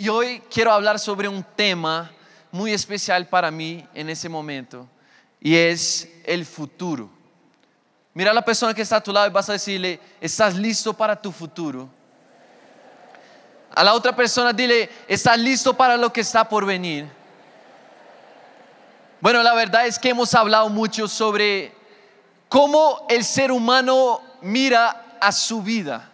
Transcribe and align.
Y 0.00 0.08
hoy 0.08 0.40
quiero 0.48 0.70
hablar 0.72 1.00
sobre 1.00 1.26
un 1.26 1.42
tema 1.42 2.08
muy 2.52 2.72
especial 2.72 3.26
para 3.26 3.50
mí 3.50 3.84
en 3.92 4.08
ese 4.08 4.28
momento 4.28 4.86
y 5.40 5.56
es 5.56 6.08
el 6.24 6.46
futuro. 6.46 7.10
Mira 8.14 8.30
a 8.30 8.34
la 8.34 8.44
persona 8.44 8.72
que 8.72 8.82
está 8.82 8.98
a 8.98 9.02
tu 9.02 9.12
lado 9.12 9.26
y 9.26 9.30
vas 9.30 9.48
a 9.48 9.54
decirle, 9.54 9.98
¿estás 10.20 10.54
listo 10.54 10.94
para 10.94 11.20
tu 11.20 11.32
futuro? 11.32 11.88
A 13.74 13.82
la 13.82 13.92
otra 13.92 14.14
persona 14.14 14.52
dile, 14.52 14.88
¿estás 15.08 15.36
listo 15.36 15.76
para 15.76 15.96
lo 15.96 16.12
que 16.12 16.20
está 16.20 16.48
por 16.48 16.64
venir? 16.64 17.08
Bueno, 19.20 19.42
la 19.42 19.54
verdad 19.54 19.84
es 19.88 19.98
que 19.98 20.10
hemos 20.10 20.32
hablado 20.32 20.68
mucho 20.68 21.08
sobre 21.08 21.72
cómo 22.48 23.04
el 23.08 23.24
ser 23.24 23.50
humano 23.50 24.20
mira 24.42 25.18
a 25.20 25.32
su 25.32 25.60
vida, 25.60 26.08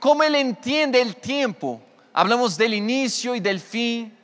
cómo 0.00 0.24
él 0.24 0.34
entiende 0.34 1.00
el 1.00 1.14
tiempo. 1.14 1.80
Hablamos 2.20 2.58
del 2.58 2.74
inicio 2.74 3.34
y 3.34 3.40
del 3.40 3.58
fin, 3.58 4.14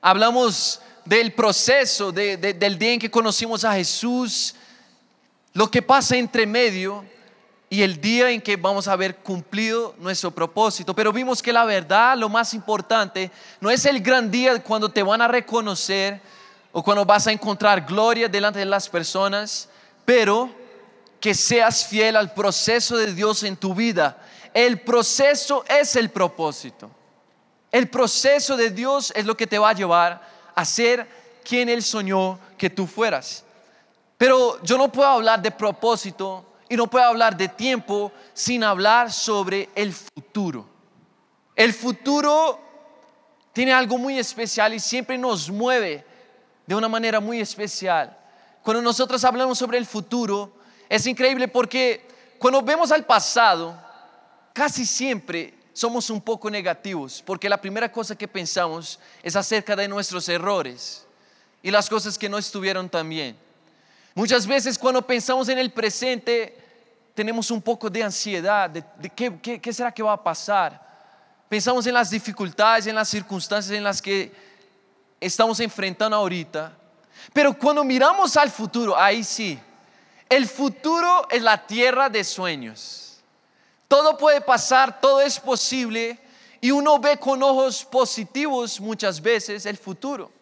hablamos 0.00 0.80
del 1.04 1.32
proceso, 1.32 2.12
del 2.12 2.78
día 2.78 2.92
en 2.92 3.00
que 3.00 3.10
conocimos 3.10 3.64
a 3.64 3.74
Jesús, 3.74 4.54
lo 5.52 5.68
que 5.68 5.82
pasa 5.82 6.14
entre 6.16 6.46
medio 6.46 7.04
y 7.68 7.82
el 7.82 8.00
día 8.00 8.30
en 8.30 8.40
que 8.40 8.54
vamos 8.54 8.86
a 8.86 8.92
haber 8.92 9.16
cumplido 9.16 9.92
nuestro 9.98 10.30
propósito. 10.30 10.94
Pero 10.94 11.12
vimos 11.12 11.42
que 11.42 11.52
la 11.52 11.64
verdad, 11.64 12.16
lo 12.16 12.28
más 12.28 12.54
importante, 12.54 13.28
no 13.60 13.72
es 13.72 13.86
el 13.86 14.00
gran 14.00 14.30
día 14.30 14.62
cuando 14.62 14.88
te 14.88 15.02
van 15.02 15.20
a 15.20 15.26
reconocer 15.26 16.20
o 16.70 16.80
cuando 16.80 17.04
vas 17.04 17.26
a 17.26 17.32
encontrar 17.32 17.84
gloria 17.84 18.28
delante 18.28 18.60
de 18.60 18.66
las 18.66 18.88
personas, 18.88 19.68
pero 20.04 20.48
que 21.18 21.34
seas 21.34 21.84
fiel 21.84 22.14
al 22.14 22.34
proceso 22.34 22.96
de 22.96 23.12
Dios 23.12 23.42
en 23.42 23.56
tu 23.56 23.74
vida. 23.74 24.16
El 24.54 24.82
proceso 24.82 25.64
es 25.66 25.96
el 25.96 26.08
propósito. 26.08 26.88
El 27.72 27.88
proceso 27.88 28.56
de 28.56 28.68
Dios 28.70 29.12
es 29.16 29.24
lo 29.24 29.34
que 29.34 29.46
te 29.46 29.58
va 29.58 29.70
a 29.70 29.74
llevar 29.74 30.20
a 30.54 30.64
ser 30.64 31.08
quien 31.42 31.70
Él 31.70 31.82
soñó 31.82 32.38
que 32.58 32.68
tú 32.68 32.86
fueras. 32.86 33.44
Pero 34.18 34.62
yo 34.62 34.76
no 34.76 34.92
puedo 34.92 35.08
hablar 35.08 35.40
de 35.40 35.50
propósito 35.50 36.44
y 36.68 36.76
no 36.76 36.86
puedo 36.86 37.06
hablar 37.06 37.36
de 37.36 37.48
tiempo 37.48 38.12
sin 38.34 38.62
hablar 38.62 39.10
sobre 39.10 39.70
el 39.74 39.92
futuro. 39.94 40.66
El 41.56 41.72
futuro 41.72 42.60
tiene 43.52 43.72
algo 43.72 43.96
muy 43.96 44.18
especial 44.18 44.74
y 44.74 44.80
siempre 44.80 45.16
nos 45.16 45.50
mueve 45.50 46.04
de 46.66 46.74
una 46.74 46.88
manera 46.88 47.20
muy 47.20 47.40
especial. 47.40 48.16
Cuando 48.62 48.82
nosotros 48.82 49.24
hablamos 49.24 49.58
sobre 49.58 49.78
el 49.78 49.86
futuro, 49.86 50.52
es 50.88 51.06
increíble 51.06 51.48
porque 51.48 52.06
cuando 52.38 52.62
vemos 52.62 52.92
al 52.92 53.04
pasado, 53.04 53.74
casi 54.52 54.86
siempre 54.86 55.61
somos 55.72 56.10
un 56.10 56.20
poco 56.20 56.50
negativos, 56.50 57.22
porque 57.24 57.48
la 57.48 57.60
primera 57.60 57.90
cosa 57.90 58.16
que 58.16 58.28
pensamos 58.28 58.98
es 59.22 59.36
acerca 59.36 59.74
de 59.74 59.88
nuestros 59.88 60.28
errores 60.28 61.06
y 61.62 61.70
las 61.70 61.88
cosas 61.88 62.18
que 62.18 62.28
no 62.28 62.38
estuvieron 62.38 62.88
tan 62.88 63.08
bien. 63.08 63.36
Muchas 64.14 64.46
veces 64.46 64.78
cuando 64.78 65.06
pensamos 65.06 65.48
en 65.48 65.58
el 65.58 65.70
presente, 65.70 66.58
tenemos 67.14 67.50
un 67.50 67.62
poco 67.62 67.88
de 67.88 68.02
ansiedad, 68.02 68.68
de, 68.68 68.84
qué, 69.10 69.72
será 69.72 69.92
que 69.92 70.02
va 70.02 70.12
a 70.12 70.22
pasar. 70.22 70.80
Pensamos 71.48 71.86
en 71.86 71.94
las 71.94 72.10
dificultades, 72.10 72.86
en 72.86 72.94
las 72.94 73.08
circunstancias 73.08 73.76
en 73.76 73.84
las 73.84 74.02
que 74.02 74.32
estamos 75.20 75.60
enfrentando 75.60 76.16
ahorita. 76.16 76.72
Pero 77.32 77.56
cuando 77.56 77.84
miramos 77.84 78.36
al 78.36 78.50
futuro, 78.50 78.98
ahí 78.98 79.24
sí, 79.24 79.58
el 80.28 80.46
futuro 80.46 81.26
es 81.30 81.42
la 81.42 81.66
tierra 81.66 82.08
de 82.08 82.24
sueños. 82.24 83.11
Todo 83.92 84.16
puede 84.16 84.40
pasar, 84.40 85.02
todo 85.02 85.20
es 85.20 85.38
posible 85.38 86.18
y 86.62 86.70
uno 86.70 86.98
ve 86.98 87.18
con 87.18 87.42
ojos 87.42 87.84
positivos 87.84 88.80
muchas 88.80 89.20
veces 89.20 89.66
el 89.66 89.76
futuro. 89.76 90.32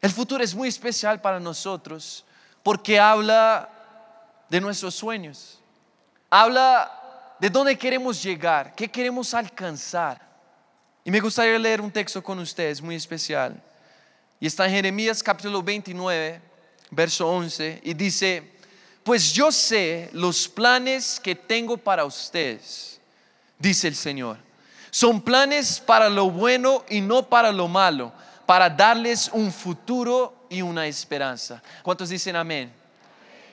El 0.00 0.10
futuro 0.10 0.42
es 0.42 0.52
muy 0.52 0.66
especial 0.66 1.20
para 1.20 1.38
nosotros 1.38 2.24
porque 2.64 2.98
habla 2.98 3.70
de 4.48 4.60
nuestros 4.60 4.96
sueños, 4.96 5.60
habla 6.28 7.36
de 7.38 7.50
dónde 7.50 7.78
queremos 7.78 8.20
llegar, 8.20 8.74
qué 8.74 8.90
queremos 8.90 9.32
alcanzar. 9.32 10.20
Y 11.04 11.12
me 11.12 11.20
gustaría 11.20 11.60
leer 11.60 11.80
un 11.80 11.92
texto 11.92 12.20
con 12.20 12.36
ustedes 12.40 12.82
muy 12.82 12.96
especial. 12.96 13.62
Y 14.40 14.48
está 14.48 14.66
en 14.66 14.72
Jeremías 14.72 15.22
capítulo 15.22 15.62
29, 15.62 16.42
verso 16.90 17.28
11, 17.28 17.82
y 17.84 17.94
dice, 17.94 18.55
pues 19.06 19.32
yo 19.32 19.52
sé 19.52 20.10
los 20.12 20.48
planes 20.48 21.20
que 21.20 21.36
tengo 21.36 21.76
para 21.76 22.04
ustedes, 22.04 23.00
dice 23.56 23.86
el 23.86 23.94
Señor. 23.94 24.36
Son 24.90 25.20
planes 25.20 25.78
para 25.78 26.10
lo 26.10 26.28
bueno 26.28 26.84
y 26.88 27.00
no 27.00 27.28
para 27.28 27.52
lo 27.52 27.68
malo, 27.68 28.12
para 28.46 28.68
darles 28.68 29.30
un 29.32 29.52
futuro 29.52 30.48
y 30.50 30.60
una 30.60 30.88
esperanza. 30.88 31.62
¿Cuántos 31.84 32.08
dicen 32.08 32.34
amén? 32.34 32.72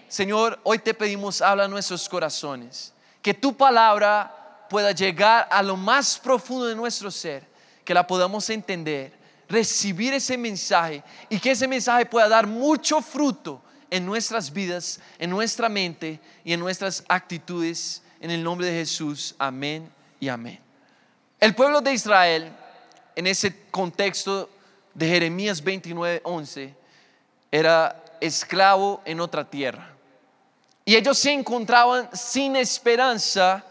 Señor, 0.07 0.59
hoy 0.63 0.79
te 0.79 0.91
pedimos, 0.91 1.39
habla 1.39 1.65
a 1.65 1.67
nuestros 1.67 2.09
corazones, 2.09 2.91
que 3.21 3.35
tu 3.35 3.55
palabra 3.55 4.65
pueda 4.67 4.91
llegar 4.91 5.47
a 5.51 5.61
lo 5.61 5.77
más 5.77 6.17
profundo 6.17 6.65
de 6.65 6.75
nuestro 6.75 7.11
ser, 7.11 7.45
que 7.85 7.93
la 7.93 8.07
podamos 8.07 8.49
entender, 8.49 9.13
recibir 9.47 10.15
ese 10.15 10.35
mensaje 10.35 11.03
y 11.29 11.37
que 11.37 11.51
ese 11.51 11.67
mensaje 11.67 12.07
pueda 12.07 12.27
dar 12.27 12.47
mucho 12.47 13.03
fruto 13.03 13.61
en 13.93 14.07
nuestras 14.07 14.51
vidas, 14.51 14.99
en 15.19 15.29
nuestra 15.29 15.69
mente 15.69 16.19
y 16.43 16.51
en 16.51 16.59
nuestras 16.59 17.03
actitudes. 17.07 18.01
En 18.19 18.31
el 18.31 18.43
nombre 18.43 18.65
de 18.65 18.73
Jesús, 18.73 19.35
amén 19.37 19.87
y 20.19 20.29
amén. 20.29 20.59
El 21.39 21.53
pueblo 21.53 21.79
de 21.79 21.93
Israel, 21.93 22.51
en 23.15 23.27
ese 23.27 23.67
contexto 23.69 24.49
de 24.95 25.07
Jeremías 25.07 25.63
29, 25.63 26.21
11, 26.23 26.73
era 27.51 28.03
esclavo 28.19 28.99
en 29.05 29.19
otra 29.19 29.47
tierra. 29.47 29.87
Y 30.85 30.95
ellos 30.95 31.19
se 31.19 31.31
encontraban 31.31 32.09
sin 32.13 32.55
esperanza 32.55 33.63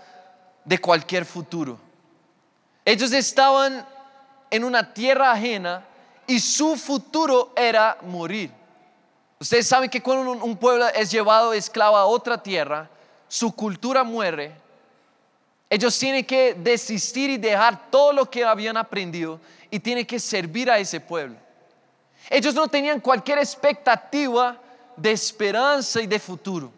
de 0.65 0.79
cualquier 0.79 1.25
futuro. 1.25 1.81
Ellos 2.85 3.11
estaban 3.11 3.85
en 4.51 4.63
una 4.63 4.95
tierra 4.95 5.33
ajena 5.33 5.85
y 6.29 6.39
su 6.39 6.77
futuro 6.77 7.53
era 7.57 7.99
morir. 8.03 8.62
Ustedes 9.43 9.67
saben 9.67 9.91
que 9.91 10.01
cuando 10.01 10.31
un 10.31 10.57
pueblo 10.57 10.87
es 10.95 11.11
llevado 11.11 11.53
esclavo 11.53 11.97
a 11.97 12.07
otra 12.07 12.41
tierra, 12.41 12.89
su 13.27 13.53
cultura 13.53 14.05
muere. 14.05 14.53
Ellos 15.69 15.99
tienen 15.99 16.25
que 16.25 16.55
desistir 16.55 17.29
y 17.29 17.39
dejar 17.39 17.91
todo 17.91 18.13
lo 18.13 18.31
que 18.31 18.45
habían 18.45 18.77
aprendido 18.77 19.41
y 19.69 19.81
tienen 19.81 20.07
que 20.07 20.21
servir 20.21 20.71
a 20.71 20.79
ese 20.79 21.01
pueblo. 21.01 21.35
Ellos 22.31 22.55
no 22.55 22.69
tenían 22.69 23.01
cualquier 23.01 23.39
expectativa 23.39 24.57
de 24.97 25.11
esperanza 25.11 26.01
y 26.01 26.07
de 26.07 26.21
futuro. 26.21 26.71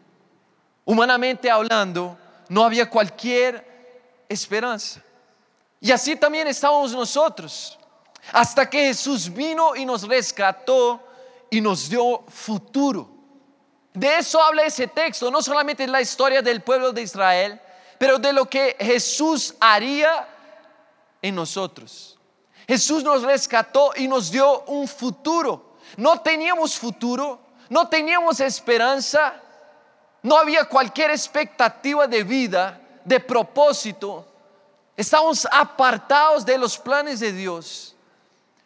Humanamente 0.86 1.50
hablando, 1.50 2.16
no 2.48 2.64
había 2.64 2.88
cualquier 2.88 3.62
esperanza. 4.26 5.02
Y 5.82 5.92
así 5.92 6.16
también 6.16 6.46
estábamos 6.46 6.92
nosotros. 6.92 7.78
Hasta 8.32 8.70
que 8.70 8.86
Jesús 8.86 9.30
vino 9.30 9.76
y 9.76 9.84
nos 9.84 10.08
rescató 10.08 10.98
y 11.50 11.60
nos 11.60 11.88
dio 11.88 12.24
futuro. 12.28 13.08
De 13.92 14.18
eso 14.18 14.42
habla 14.42 14.64
ese 14.64 14.88
texto, 14.88 15.30
no 15.30 15.40
solamente 15.40 15.86
la 15.86 16.00
historia 16.00 16.42
del 16.42 16.62
pueblo 16.62 16.92
de 16.92 17.02
Israel, 17.02 17.60
pero 17.98 18.18
de 18.18 18.32
lo 18.32 18.46
que 18.46 18.76
Jesús 18.80 19.54
haría 19.60 20.28
en 21.22 21.34
nosotros. 21.34 22.18
Jesús 22.66 23.04
nos 23.04 23.22
rescató 23.22 23.92
y 23.96 24.08
nos 24.08 24.30
dio 24.30 24.62
un 24.62 24.88
futuro. 24.88 25.76
No 25.96 26.20
teníamos 26.20 26.76
futuro, 26.76 27.38
no 27.68 27.88
teníamos 27.88 28.40
esperanza, 28.40 29.40
no 30.22 30.36
había 30.36 30.64
cualquier 30.64 31.10
expectativa 31.10 32.06
de 32.06 32.24
vida, 32.24 32.80
de 33.04 33.20
propósito. 33.20 34.26
Estábamos 34.96 35.46
apartados 35.50 36.44
de 36.44 36.56
los 36.56 36.78
planes 36.78 37.20
de 37.20 37.32
Dios. 37.32 37.94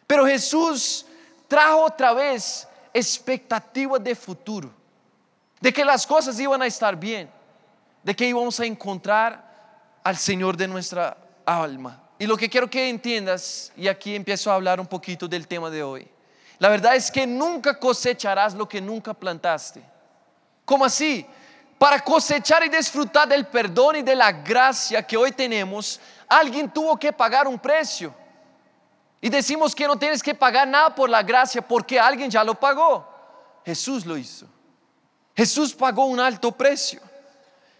Pero 0.07 0.25
Jesús 0.25 1.05
trajo 1.47 1.83
otra 1.83 2.13
vez 2.13 2.67
expectativa 2.93 3.99
de 3.99 4.15
futuro, 4.15 4.71
de 5.59 5.73
que 5.73 5.85
las 5.85 6.05
cosas 6.05 6.39
iban 6.39 6.61
a 6.61 6.65
estar 6.65 6.95
bien, 6.95 7.29
de 8.03 8.15
que 8.15 8.25
íbamos 8.25 8.59
a 8.59 8.65
encontrar 8.65 9.49
al 10.03 10.17
Señor 10.17 10.55
de 10.57 10.67
nuestra 10.67 11.17
alma. 11.45 12.01
Y 12.17 12.27
lo 12.27 12.35
que 12.35 12.49
quiero 12.49 12.69
que 12.69 12.89
entiendas, 12.89 13.71
y 13.75 13.87
aquí 13.87 14.15
empiezo 14.15 14.51
a 14.51 14.55
hablar 14.55 14.79
un 14.79 14.87
poquito 14.87 15.27
del 15.27 15.47
tema 15.47 15.69
de 15.69 15.83
hoy, 15.83 16.07
la 16.59 16.67
verdad 16.67 16.95
es 16.95 17.09
que 17.09 17.25
nunca 17.25 17.79
cosecharás 17.79 18.53
lo 18.53 18.67
que 18.67 18.81
nunca 18.81 19.13
plantaste. 19.13 19.81
¿Cómo 20.65 20.83
así? 20.83 21.25
Para 21.77 22.03
cosechar 22.03 22.65
y 22.65 22.69
disfrutar 22.69 23.27
del 23.29 23.47
perdón 23.47 23.95
y 23.95 24.01
de 24.01 24.15
la 24.15 24.33
gracia 24.33 25.01
que 25.01 25.15
hoy 25.15 25.31
tenemos, 25.31 25.99
alguien 26.27 26.69
tuvo 26.69 26.99
que 26.99 27.13
pagar 27.13 27.47
un 27.47 27.57
precio. 27.57 28.13
Y 29.21 29.29
decimos 29.29 29.75
que 29.75 29.87
no 29.87 29.97
tienes 29.97 30.23
que 30.23 30.33
pagar 30.33 30.67
nada 30.67 30.93
por 30.95 31.09
la 31.09 31.23
gracia 31.23 31.61
porque 31.61 31.99
alguien 31.99 32.31
ya 32.31 32.43
lo 32.43 32.55
pagó. 32.55 33.07
Jesús 33.65 34.05
lo 34.05 34.17
hizo. 34.17 34.47
Jesús 35.35 35.73
pagó 35.73 36.05
un 36.05 36.19
alto 36.19 36.51
precio. 36.51 37.01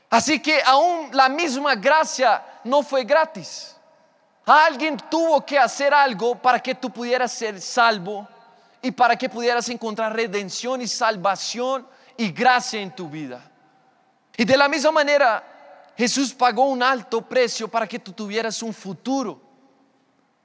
Así 0.10 0.40
que 0.40 0.62
aún 0.66 1.10
la 1.14 1.30
misma 1.30 1.76
gracia 1.76 2.44
no 2.64 2.84
fue 2.84 3.04
gratis. 3.04 3.76
Alguien 4.46 4.98
tuvo 5.10 5.46
que 5.46 5.60
hacer 5.60 5.94
algo 5.94 6.36
para 6.36 6.60
que 6.60 6.74
tú 6.76 6.90
pudieras 6.90 7.32
ser 7.32 7.62
salvo 7.62 8.28
y 8.82 8.92
para 8.92 9.16
que 9.16 9.30
pudieras 9.30 9.70
encontrar 9.70 10.16
redención 10.16 10.82
y 10.82 10.88
salvación 10.88 11.88
y 12.18 12.32
gracia 12.32 12.82
en 12.82 12.96
tu 12.96 13.08
vida. 13.08 13.42
Y 14.36 14.46
de 14.46 14.58
la 14.58 14.68
misma 14.68 14.92
manera, 14.92 15.94
Jesús 15.96 16.34
pagó 16.34 16.70
un 16.70 16.82
alto 16.82 17.22
precio 17.22 17.68
para 17.68 17.86
que 17.88 18.00
tú 18.00 18.12
tuvieras 18.14 18.64
un 18.64 18.74
futuro. 18.74 19.49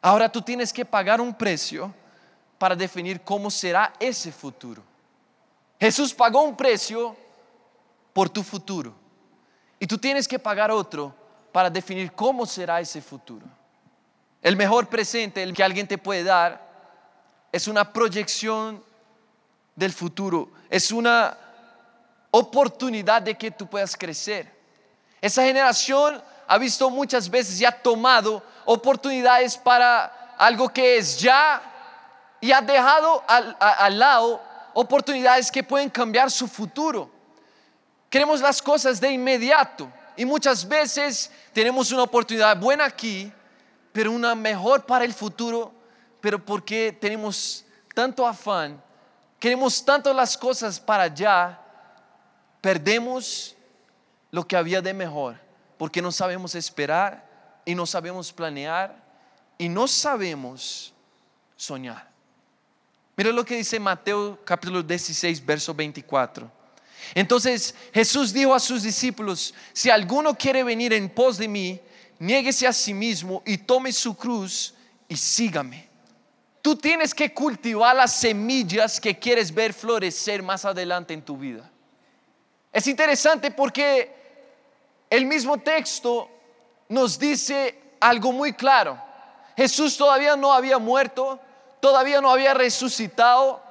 Ahora 0.05 0.31
tú 0.31 0.43
tienes 0.43 0.71
que 0.71 0.85
pagar 0.85 1.19
un 1.19 1.33
precio 1.33 1.91
para 2.59 2.77
definir 2.77 3.23
cómo 3.23 3.51
será 3.51 3.91
ese 3.99 4.31
futuro. 4.31 4.83
Jesús 5.81 6.13
pagó 6.13 6.43
un 6.43 6.55
precio 6.55 7.17
por 8.13 8.29
tu 8.29 8.43
futuro 8.43 8.93
y 9.81 9.87
tú 9.87 9.97
tienes 9.97 10.29
que 10.29 10.39
pagar 10.39 10.71
otro 10.71 11.15
para 11.51 11.71
definir 11.71 12.13
cómo 12.13 12.45
será 12.45 12.81
ese 12.81 13.01
futuro. 13.01 13.47
El 14.43 14.59
mejor 14.59 14.91
presente 14.91 15.43
el 15.43 15.55
que 15.55 15.65
alguien 15.65 15.89
te 15.89 15.97
puede 15.97 16.23
dar 16.23 16.61
es 17.51 17.67
una 17.67 17.91
proyección 17.91 18.85
del 19.75 19.95
futuro, 19.95 20.51
es 20.69 20.93
una 20.93 21.35
oportunidad 22.31 23.23
de 23.23 23.37
que 23.37 23.53
tú 23.53 23.67
puedas 23.67 23.97
crecer. 23.97 24.53
Esa 25.23 25.45
generación 25.45 26.23
ha 26.47 26.59
visto 26.59 26.91
muchas 26.91 27.29
veces 27.29 27.61
y 27.61 27.65
ha 27.65 27.73
tomado 27.73 28.43
oportunidades 28.65 29.57
para 29.57 30.35
algo 30.39 30.69
que 30.69 30.99
es 30.99 31.19
ya 31.19 31.63
y 32.41 32.53
ha 32.53 32.61
dejado 32.61 33.23
al, 33.27 33.57
al 33.59 33.99
lado 33.99 34.41
oportunidades 34.75 35.51
que 35.51 35.63
pueden 35.63 35.89
cambiar 35.89 36.31
su 36.31 36.47
futuro. 36.47 37.11
Queremos 38.11 38.41
las 38.41 38.61
cosas 38.61 39.01
de 39.01 39.11
inmediato 39.11 39.91
y 40.17 40.25
muchas 40.25 40.67
veces 40.67 41.31
tenemos 41.53 41.91
una 41.93 42.03
oportunidad 42.03 42.57
buena 42.57 42.85
aquí, 42.85 43.33
pero 43.93 44.13
una 44.13 44.35
mejor 44.35 44.85
para 44.85 45.05
el 45.05 45.15
futuro, 45.15 45.73
pero 46.21 46.45
porque 46.45 46.97
tenemos 47.01 47.65
tanto 47.95 48.27
afán, 48.27 48.83
queremos 49.39 49.85
tanto 49.85 50.13
las 50.13 50.37
cosas 50.37 50.79
para 50.81 51.05
allá, 51.05 51.59
perdemos 52.61 53.55
lo 54.31 54.47
que 54.47 54.57
había 54.57 54.81
de 54.81 54.93
mejor, 54.93 55.39
porque 55.85 56.01
no 56.01 56.11
sabemos 56.11 56.55
esperar 56.55 57.23
y 57.63 57.75
no 57.75 57.85
sabemos 57.85 58.33
planear 58.33 58.97
y 59.59 59.69
no 59.69 59.87
sabemos 59.87 60.95
soñar. 61.57 62.11
Mira 63.15 63.31
lo 63.31 63.45
que 63.45 63.59
dice 63.59 63.79
Mateo 63.79 64.43
capítulo 64.47 64.83
16, 64.83 65.45
verso 65.45 65.75
24. 65.75 66.51
Entonces 67.15 67.75
Jesús 67.93 68.33
dijo 68.33 68.55
a 68.55 68.61
sus 68.61 68.83
discípulos, 68.83 69.53
si 69.75 69.91
alguno 69.91 70.35
quiere 70.35 70.65
venir 70.65 70.95
en 70.95 71.11
pos 71.11 71.37
de 71.37 71.49
mí, 71.49 71.79
niéguese 72.19 72.67
a 72.67 72.73
sí 72.73 72.95
mismo 72.95 73.43
y 73.45 73.59
tome 73.59 73.93
su 73.93 74.17
cruz 74.17 74.73
y 75.07 75.19
sígame. 75.19 75.87
Tú 76.63 76.77
tienes 76.77 77.13
que 77.15 77.35
cultivar 77.35 77.95
las 77.95 78.17
semillas 78.17 78.99
que 78.99 79.19
quieres 79.19 79.53
ver 79.53 79.75
florecer 79.75 80.43
más 80.43 80.65
adelante 80.65 81.13
en 81.13 81.21
tu 81.21 81.37
vida. 81.37 81.71
Es 82.73 82.87
interesante 82.87 83.51
porque 83.51 84.24
el 85.11 85.27
mismo 85.27 85.59
texto 85.59 86.29
nos 86.89 87.19
dice 87.19 87.97
algo 88.01 88.33
muy 88.33 88.53
claro. 88.53 88.99
Jesús 89.57 89.97
todavía 89.97 90.37
no 90.37 90.53
había 90.53 90.79
muerto, 90.79 91.39
todavía 91.81 92.21
no 92.21 92.31
había 92.31 92.55
resucitado, 92.55 93.63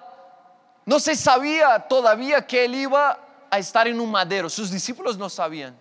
no 0.86 1.00
se 1.00 1.16
sabía 1.16 1.80
todavía 1.80 2.46
que 2.46 2.66
él 2.66 2.76
iba 2.76 3.20
a 3.50 3.60
estar 3.60 3.88
en 3.88 4.00
un 4.00 4.10
madero, 4.10 4.50
sus 4.50 4.72
discípulos 4.72 5.18
no 5.18 5.30
sabían. 5.30 5.78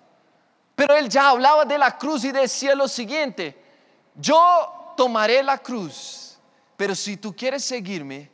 Pero 0.75 0.96
él 0.96 1.08
ya 1.08 1.31
hablaba 1.31 1.64
de 1.64 1.78
la 1.78 1.96
cruz 1.96 2.25
y 2.25 2.32
decía 2.32 2.75
lo 2.75 2.88
siguiente, 2.88 3.56
yo 4.14 4.94
tomaré 4.96 5.43
la 5.43 5.58
cruz, 5.58 6.38
pero 6.76 6.94
si 6.94 7.16
tú 7.16 7.34
quieres 7.34 7.64
seguirme, 7.64 8.31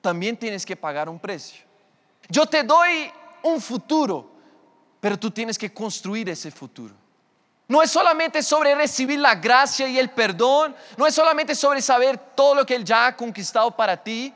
también 0.00 0.36
tienes 0.36 0.64
que 0.64 0.76
pagar 0.76 1.08
un 1.08 1.18
precio. 1.18 1.64
Yo 2.28 2.46
te 2.46 2.62
doy 2.62 3.10
un 3.42 3.60
futuro, 3.60 4.30
pero 5.04 5.18
tú 5.18 5.30
tienes 5.30 5.58
que 5.58 5.70
construir 5.70 6.30
ese 6.30 6.50
futuro. 6.50 6.94
No 7.68 7.82
es 7.82 7.90
solamente 7.90 8.42
sobre 8.42 8.74
recibir 8.74 9.18
la 9.18 9.34
gracia 9.34 9.86
y 9.86 9.98
el 9.98 10.08
perdón, 10.08 10.74
no 10.96 11.06
es 11.06 11.14
solamente 11.14 11.54
sobre 11.54 11.82
saber 11.82 12.16
todo 12.34 12.54
lo 12.54 12.64
que 12.64 12.74
Él 12.74 12.86
ya 12.86 13.08
ha 13.08 13.14
conquistado 13.14 13.70
para 13.70 14.02
ti, 14.02 14.32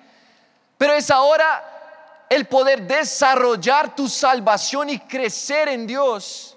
pero 0.76 0.92
es 0.92 1.10
ahora 1.10 2.26
el 2.28 2.46
poder 2.46 2.86
desarrollar 2.86 3.96
tu 3.96 4.10
salvación 4.10 4.90
y 4.90 4.98
crecer 4.98 5.68
en 5.68 5.86
Dios 5.86 6.54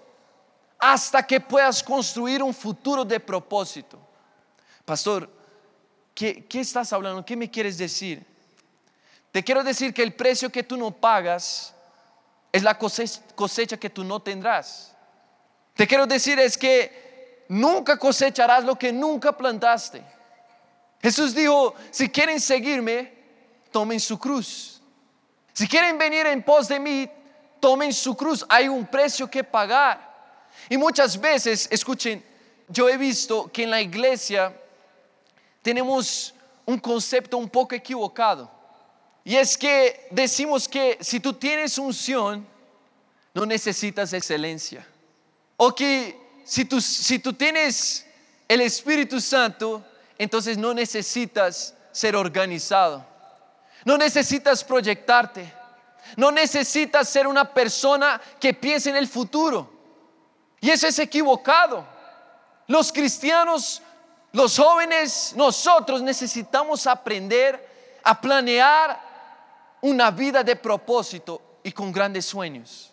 hasta 0.78 1.26
que 1.26 1.40
puedas 1.40 1.82
construir 1.82 2.44
un 2.44 2.54
futuro 2.54 3.06
de 3.06 3.18
propósito. 3.18 3.98
Pastor, 4.84 5.30
¿qué, 6.14 6.46
¿qué, 6.48 6.60
estás 6.60 6.92
hablando? 6.92 7.26
¿Qué 7.26 7.38
me 7.38 7.50
quieres 7.50 7.78
decir? 7.78 8.26
Te 9.32 9.42
quiero 9.42 9.64
decir 9.64 9.94
que 9.94 10.04
el 10.04 10.14
precio 10.14 10.52
que 10.52 10.64
tú 10.64 10.76
no 10.76 10.92
pagas 10.92 11.74
es 12.52 12.64
la 12.64 12.78
cosecha 12.78 13.78
que 13.78 13.90
tú 13.90 14.04
no 14.04 14.22
tendrás. 14.22 14.94
Te 15.76 15.88
quiero 15.88 16.06
decir 16.06 16.40
es 16.40 16.58
que 16.58 17.46
nunca 17.48 17.98
cosecharás 17.98 18.64
lo 18.64 18.76
que 18.76 18.92
nunca 18.92 19.36
plantaste. 19.36 20.04
Jesús 21.02 21.34
dijo, 21.34 21.74
si 21.90 22.10
quieren 22.10 22.40
seguirme, 22.40 23.14
tomen 23.72 24.00
su 24.00 24.20
cruz. 24.20 24.82
Si 25.54 25.68
quieren 25.68 25.98
venir 25.98 26.26
en 26.28 26.44
pos 26.44 26.68
de 26.68 26.80
mí, 26.80 27.10
tomen 27.60 27.92
su 27.94 28.16
cruz. 28.16 28.46
Hay 28.48 28.68
un 28.68 28.86
precio 28.86 29.30
que 29.30 29.44
pagar. 29.44 30.12
Y 30.70 30.78
muchas 30.78 31.20
veces, 31.20 31.68
escuchen, 31.72 32.24
yo 32.68 32.88
he 32.88 32.98
visto 32.98 33.52
que 33.52 33.64
en 33.64 33.72
la 33.72 33.82
iglesia 33.82 34.54
tenemos 35.62 36.34
un 36.66 36.80
concepto 36.80 37.38
un 37.38 37.50
poco 37.50 37.76
equivocado. 37.76 38.61
Y 39.24 39.36
es 39.36 39.58
que 39.58 40.08
decimos 40.12 40.68
que 40.68 40.98
si 41.02 41.20
tú 41.20 41.34
tienes 41.34 41.78
unción, 41.78 42.48
no 43.34 43.46
necesitas 43.46 44.14
excelencia. 44.14 44.86
O 45.58 45.74
que 45.74 46.20
si 46.44 46.66
tú, 46.66 46.82
si 46.82 47.20
tú 47.20 47.34
tienes 47.34 48.06
el 48.48 48.62
Espíritu 48.62 49.22
Santo, 49.22 49.84
entonces 50.18 50.58
no 50.58 50.74
necesitas 50.74 51.76
ser 51.92 52.16
organizado. 52.16 53.06
No 53.86 53.98
necesitas 53.98 54.64
proyectarte. 54.64 55.54
No 56.18 56.32
necesitas 56.32 57.08
ser 57.08 57.28
una 57.28 57.54
persona 57.54 58.20
que 58.40 58.54
piense 58.54 58.90
en 58.90 58.98
el 58.98 59.08
futuro. 59.08 59.72
Y 60.60 60.70
eso 60.70 60.88
es 60.88 61.00
equivocado. 61.00 61.86
Los 62.68 62.92
cristianos, 62.92 63.82
los 64.32 64.58
jóvenes, 64.58 65.34
nosotros 65.36 66.02
necesitamos 66.02 66.88
aprender 66.88 68.00
a 68.04 68.20
planear 68.20 69.11
una 69.82 70.12
vida 70.12 70.44
de 70.44 70.56
propósito 70.56 71.60
y 71.64 71.72
con 71.72 71.92
grandes 71.92 72.26
sueños. 72.26 72.92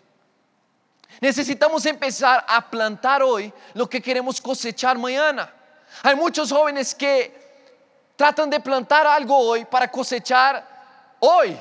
Necesitamos 1.21 1.85
empezar 1.87 2.45
a 2.47 2.69
plantar 2.71 3.23
hoy 3.23 3.53
lo 3.75 3.89
que 3.89 4.01
queremos 4.01 4.41
cosechar 4.41 4.97
mañana. 4.99 5.53
Hay 6.03 6.15
muchos 6.15 6.53
jóvenes 6.53 6.95
que 6.95 7.49
tratan 8.17 8.51
de 8.51 8.61
plantar 8.61 9.07
algo 9.07 9.37
hoy 9.37 9.65
para 9.65 9.91
cosechar 9.91 11.17
hoy 11.21 11.57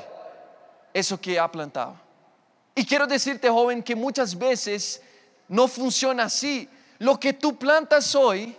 eso 0.94 1.20
que 1.20 1.40
ha 1.40 1.50
plantado. 1.50 1.96
Y 2.76 2.86
quiero 2.86 3.08
decirte, 3.08 3.50
joven, 3.50 3.82
que 3.82 3.96
muchas 3.96 4.38
veces 4.38 5.02
no 5.48 5.68
funciona 5.68 6.26
así. 6.26 6.70
Lo 7.00 7.20
que 7.20 7.34
tú 7.34 7.58
plantas 7.58 8.14
hoy, 8.16 8.56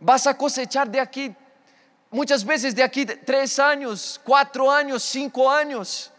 vas 0.00 0.26
a 0.26 0.36
cosechar 0.36 0.90
de 0.90 1.00
aquí 1.00 1.34
muchas 2.10 2.44
veces 2.44 2.74
de 2.74 2.82
aquí 2.82 3.04
tres 3.04 3.58
años, 3.58 4.20
cuatro 4.22 4.70
años, 4.70 5.02
cinco 5.02 5.50
años. 5.50 6.10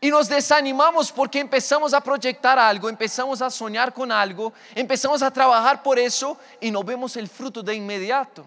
Y 0.00 0.10
nos 0.10 0.28
desanimamos 0.28 1.10
porque 1.10 1.40
empezamos 1.40 1.92
a 1.92 2.00
proyectar 2.00 2.58
algo, 2.58 2.88
empezamos 2.88 3.42
a 3.42 3.50
soñar 3.50 3.92
con 3.92 4.12
algo, 4.12 4.52
empezamos 4.74 5.22
a 5.22 5.30
trabajar 5.30 5.82
por 5.82 5.98
eso 5.98 6.38
y 6.60 6.70
no 6.70 6.84
vemos 6.84 7.16
el 7.16 7.28
fruto 7.28 7.62
de 7.62 7.74
inmediato. 7.74 8.46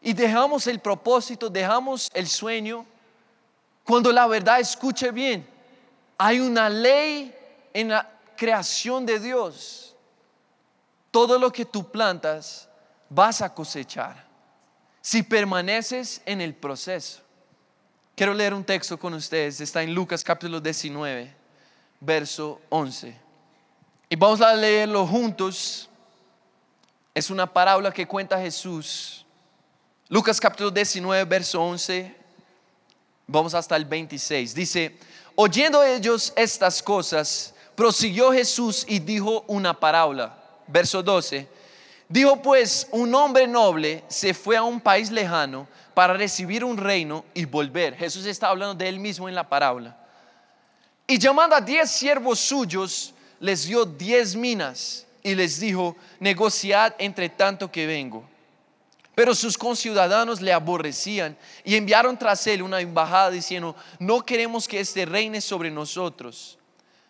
Y 0.00 0.14
dejamos 0.14 0.66
el 0.66 0.80
propósito, 0.80 1.50
dejamos 1.50 2.10
el 2.14 2.26
sueño, 2.26 2.86
cuando 3.84 4.10
la 4.10 4.26
verdad 4.26 4.60
escuche 4.60 5.10
bien, 5.10 5.46
hay 6.16 6.40
una 6.40 6.68
ley 6.68 7.34
en 7.74 7.88
la 7.88 8.08
creación 8.36 9.04
de 9.04 9.18
Dios. 9.18 9.94
Todo 11.10 11.38
lo 11.38 11.52
que 11.52 11.66
tú 11.66 11.90
plantas 11.90 12.68
vas 13.10 13.42
a 13.42 13.52
cosechar 13.52 14.31
si 15.02 15.24
permaneces 15.24 16.22
en 16.24 16.40
el 16.40 16.54
proceso. 16.54 17.20
Quiero 18.14 18.32
leer 18.32 18.54
un 18.54 18.64
texto 18.64 18.96
con 18.96 19.12
ustedes, 19.14 19.60
está 19.60 19.82
en 19.82 19.92
Lucas 19.92 20.22
capítulo 20.22 20.60
19, 20.60 21.34
verso 22.00 22.60
11. 22.68 23.14
Y 24.08 24.16
vamos 24.16 24.40
a 24.40 24.54
leerlo 24.54 25.06
juntos. 25.06 25.88
Es 27.14 27.30
una 27.30 27.52
parábola 27.52 27.92
que 27.92 28.06
cuenta 28.06 28.40
Jesús. 28.40 29.26
Lucas 30.08 30.40
capítulo 30.40 30.70
19, 30.70 31.24
verso 31.24 31.60
11. 31.60 32.14
Vamos 33.26 33.54
hasta 33.54 33.74
el 33.74 33.86
26. 33.86 34.54
Dice, 34.54 34.98
oyendo 35.34 35.82
ellos 35.82 36.32
estas 36.36 36.82
cosas, 36.82 37.54
prosiguió 37.74 38.32
Jesús 38.32 38.84
y 38.86 39.00
dijo 39.00 39.44
una 39.48 39.78
parábola. 39.78 40.38
Verso 40.68 41.02
12 41.02 41.48
Dijo 42.08 42.42
pues, 42.42 42.88
un 42.90 43.14
hombre 43.14 43.46
noble 43.46 44.04
se 44.08 44.34
fue 44.34 44.56
a 44.56 44.62
un 44.62 44.80
país 44.80 45.10
lejano 45.10 45.66
para 45.94 46.14
recibir 46.14 46.64
un 46.64 46.76
reino 46.76 47.24
y 47.34 47.44
volver. 47.44 47.96
Jesús 47.96 48.26
está 48.26 48.48
hablando 48.48 48.74
de 48.74 48.88
él 48.88 48.98
mismo 48.98 49.28
en 49.28 49.34
la 49.34 49.48
parábola. 49.48 49.96
Y 51.06 51.18
llamando 51.18 51.56
a 51.56 51.60
diez 51.60 51.90
siervos 51.90 52.38
suyos, 52.38 53.14
les 53.40 53.66
dio 53.66 53.84
diez 53.84 54.36
minas 54.36 55.06
y 55.22 55.34
les 55.34 55.60
dijo, 55.60 55.96
negociad 56.20 56.94
entre 56.98 57.28
tanto 57.28 57.70
que 57.70 57.86
vengo. 57.86 58.24
Pero 59.14 59.34
sus 59.34 59.58
conciudadanos 59.58 60.40
le 60.40 60.52
aborrecían 60.52 61.36
y 61.64 61.76
enviaron 61.76 62.18
tras 62.18 62.46
él 62.46 62.62
una 62.62 62.80
embajada 62.80 63.30
diciendo, 63.30 63.76
no 63.98 64.24
queremos 64.24 64.66
que 64.66 64.80
este 64.80 65.04
reine 65.04 65.40
sobre 65.40 65.70
nosotros. 65.70 66.58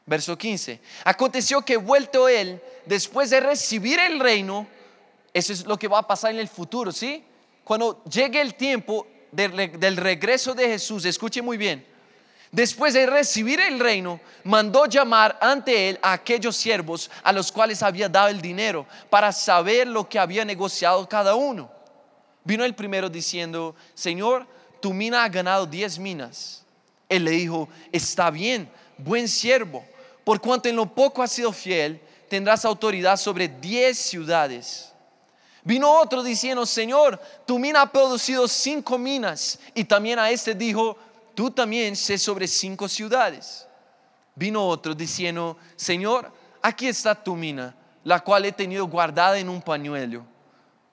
Verso 0.05 0.37
15. 0.37 0.81
Aconteció 1.05 1.63
que 1.63 1.77
vuelto 1.77 2.29
él, 2.29 2.61
después 2.87 3.31
de 3.31 3.39
recibir 3.39 4.01
el 4.01 4.19
reino, 4.19 4.67
eso 5.33 5.53
es 5.53 5.67
lo 5.67 5.79
que 5.79 5.89
va 5.89 5.99
a 5.99 6.07
pasar 6.07 6.33
en 6.33 6.41
el 6.41 6.49
futuro, 6.49 6.93
¿sí? 6.93 7.25
Cuando 7.65 8.03
llegue 8.05 8.41
el 8.41 8.55
tiempo 8.55 9.07
del 9.31 9.97
regreso 9.97 10.55
de 10.55 10.69
Jesús, 10.69 11.05
escuche 11.05 11.41
muy 11.41 11.57
bien, 11.57 11.87
después 12.51 12.93
de 12.93 13.07
recibir 13.07 13.61
el 13.61 13.81
reino, 13.81 14.21
mandó 14.45 14.87
llamar 14.87 15.39
ante 15.41 15.89
él 15.89 15.99
a 16.03 16.13
aquellos 16.13 16.57
siervos 16.57 17.11
a 17.23 17.33
los 17.33 17.51
cuales 17.51 17.83
había 17.83 18.09
dado 18.09 18.29
el 18.29 18.43
dinero 18.43 18.87
para 19.09 19.33
saber 19.33 19.87
lo 19.87 20.09
que 20.09 20.19
había 20.19 20.45
negociado 20.45 21.09
cada 21.09 21.35
uno. 21.35 21.71
Vino 22.45 22.65
el 22.65 22.75
primero 22.75 23.09
diciendo, 23.09 23.75
Señor, 23.95 24.47
tu 24.81 24.93
mina 24.93 25.25
ha 25.25 25.29
ganado 25.29 25.65
diez 25.65 25.99
minas. 25.99 26.65
Él 27.09 27.25
le 27.25 27.31
dijo, 27.31 27.69
está 27.91 28.31
bien, 28.31 28.69
buen 28.99 29.29
siervo, 29.29 29.85
por 30.25 30.41
cuanto 30.41 30.69
en 30.69 30.77
lo 30.77 30.87
poco 30.87 31.23
has 31.23 31.33
sido 31.33 31.53
fiel, 31.53 32.01
tendrás 32.29 32.65
autoridad 32.65 33.17
sobre 33.17 33.49
diez 33.49 33.99
ciudades. 33.99 34.92
Vino 35.65 35.91
otro 36.01 36.23
diciendo, 36.23 36.67
Señor, 36.67 37.21
tu 37.47 37.59
mina 37.59 37.83
ha 37.83 37.93
producido 37.93 38.49
cinco 38.49 38.99
minas. 38.99 39.59
Y 39.75 39.85
también 39.85 40.19
a 40.19 40.31
este 40.31 40.55
dijo, 40.55 40.97
tú 41.35 41.51
también 41.51 41.95
sé 41.97 42.19
sobre 42.19 42.49
cinco 42.49 42.89
ciudades. 42.89 43.67
Vino 44.35 44.67
otro 44.67 44.95
diciendo, 44.95 45.57
Señor, 45.77 46.33
aquí 46.61 46.89
está 46.89 47.15
tu 47.15 47.37
mina, 47.37 47.75
la 48.03 48.21
cual 48.21 48.45
he 48.45 48.53
tenido 48.53 48.87
guardada 48.87 49.39
en 49.39 49.49
un 49.49 49.63
pañuelo 49.63 50.25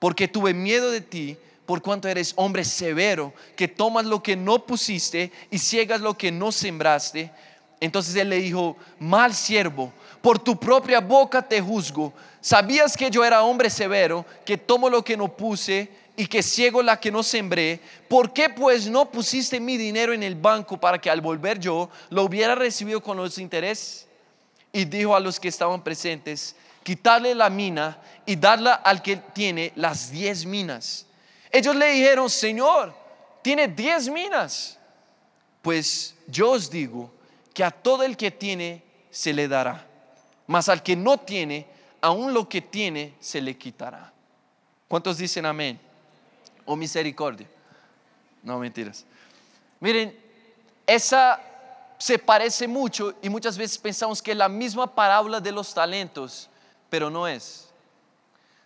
porque 0.00 0.26
tuve 0.26 0.52
miedo 0.54 0.90
de 0.90 1.02
ti, 1.02 1.36
por 1.66 1.80
cuanto 1.82 2.08
eres 2.08 2.32
hombre 2.34 2.64
severo, 2.64 3.32
que 3.54 3.68
tomas 3.68 4.04
lo 4.06 4.20
que 4.20 4.34
no 4.34 4.66
pusiste 4.66 5.30
y 5.50 5.58
ciegas 5.58 6.00
lo 6.00 6.18
que 6.18 6.32
no 6.32 6.50
sembraste. 6.50 7.30
Entonces 7.78 8.16
él 8.16 8.30
le 8.30 8.36
dijo, 8.36 8.76
mal 8.98 9.32
siervo, 9.32 9.92
por 10.20 10.38
tu 10.38 10.58
propia 10.58 11.00
boca 11.00 11.40
te 11.42 11.60
juzgo. 11.60 12.12
¿Sabías 12.40 12.96
que 12.96 13.10
yo 13.10 13.24
era 13.24 13.42
hombre 13.42 13.68
severo, 13.68 14.24
que 14.44 14.56
tomo 14.56 14.88
lo 14.88 15.04
que 15.04 15.16
no 15.16 15.28
puse 15.28 15.90
y 16.16 16.26
que 16.26 16.42
ciego 16.42 16.82
la 16.82 16.98
que 16.98 17.10
no 17.10 17.22
sembré? 17.22 17.80
¿Por 18.08 18.32
qué 18.32 18.48
pues 18.48 18.88
no 18.88 19.10
pusiste 19.10 19.60
mi 19.60 19.76
dinero 19.76 20.12
en 20.12 20.22
el 20.22 20.34
banco 20.34 20.78
para 20.78 20.98
que 20.98 21.10
al 21.10 21.20
volver 21.20 21.58
yo 21.58 21.90
lo 22.08 22.24
hubiera 22.24 22.54
recibido 22.54 23.02
con 23.02 23.16
los 23.16 23.38
intereses? 23.38 24.06
Y 24.72 24.84
dijo 24.84 25.14
a 25.14 25.20
los 25.20 25.38
que 25.38 25.48
estaban 25.48 25.82
presentes, 25.82 26.56
quitarle 26.82 27.34
la 27.34 27.50
mina 27.50 27.98
y 28.24 28.36
darla 28.36 28.74
al 28.74 29.02
que 29.02 29.16
tiene 29.16 29.72
las 29.76 30.10
diez 30.10 30.46
minas. 30.46 31.06
Ellos 31.50 31.76
le 31.76 31.92
dijeron, 31.92 32.30
Señor, 32.30 32.94
tiene 33.42 33.68
diez 33.68 34.08
minas. 34.08 34.78
Pues 35.62 36.14
yo 36.26 36.52
os 36.52 36.70
digo 36.70 37.10
que 37.52 37.64
a 37.64 37.70
todo 37.70 38.02
el 38.02 38.16
que 38.16 38.30
tiene 38.30 38.82
se 39.10 39.32
le 39.32 39.48
dará, 39.48 39.86
mas 40.46 40.68
al 40.68 40.82
que 40.82 40.96
no 40.96 41.18
tiene, 41.18 41.66
aún 42.00 42.32
lo 42.32 42.48
que 42.48 42.60
tiene 42.60 43.14
se 43.20 43.40
le 43.40 43.56
quitará. 43.56 44.12
¿Cuántos 44.88 45.18
dicen 45.18 45.46
amén? 45.46 45.80
O 46.64 46.76
misericordia. 46.76 47.48
No 48.42 48.58
mentiras. 48.58 49.04
Miren, 49.80 50.18
esa 50.86 51.40
se 51.98 52.18
parece 52.18 52.66
mucho 52.66 53.14
y 53.22 53.28
muchas 53.28 53.56
veces 53.58 53.78
pensamos 53.78 54.22
que 54.22 54.32
es 54.32 54.36
la 54.36 54.48
misma 54.48 54.94
parábola 54.94 55.40
de 55.40 55.52
los 55.52 55.72
talentos 55.74 56.50
pero 56.90 57.08
no 57.08 57.26
es. 57.26 57.68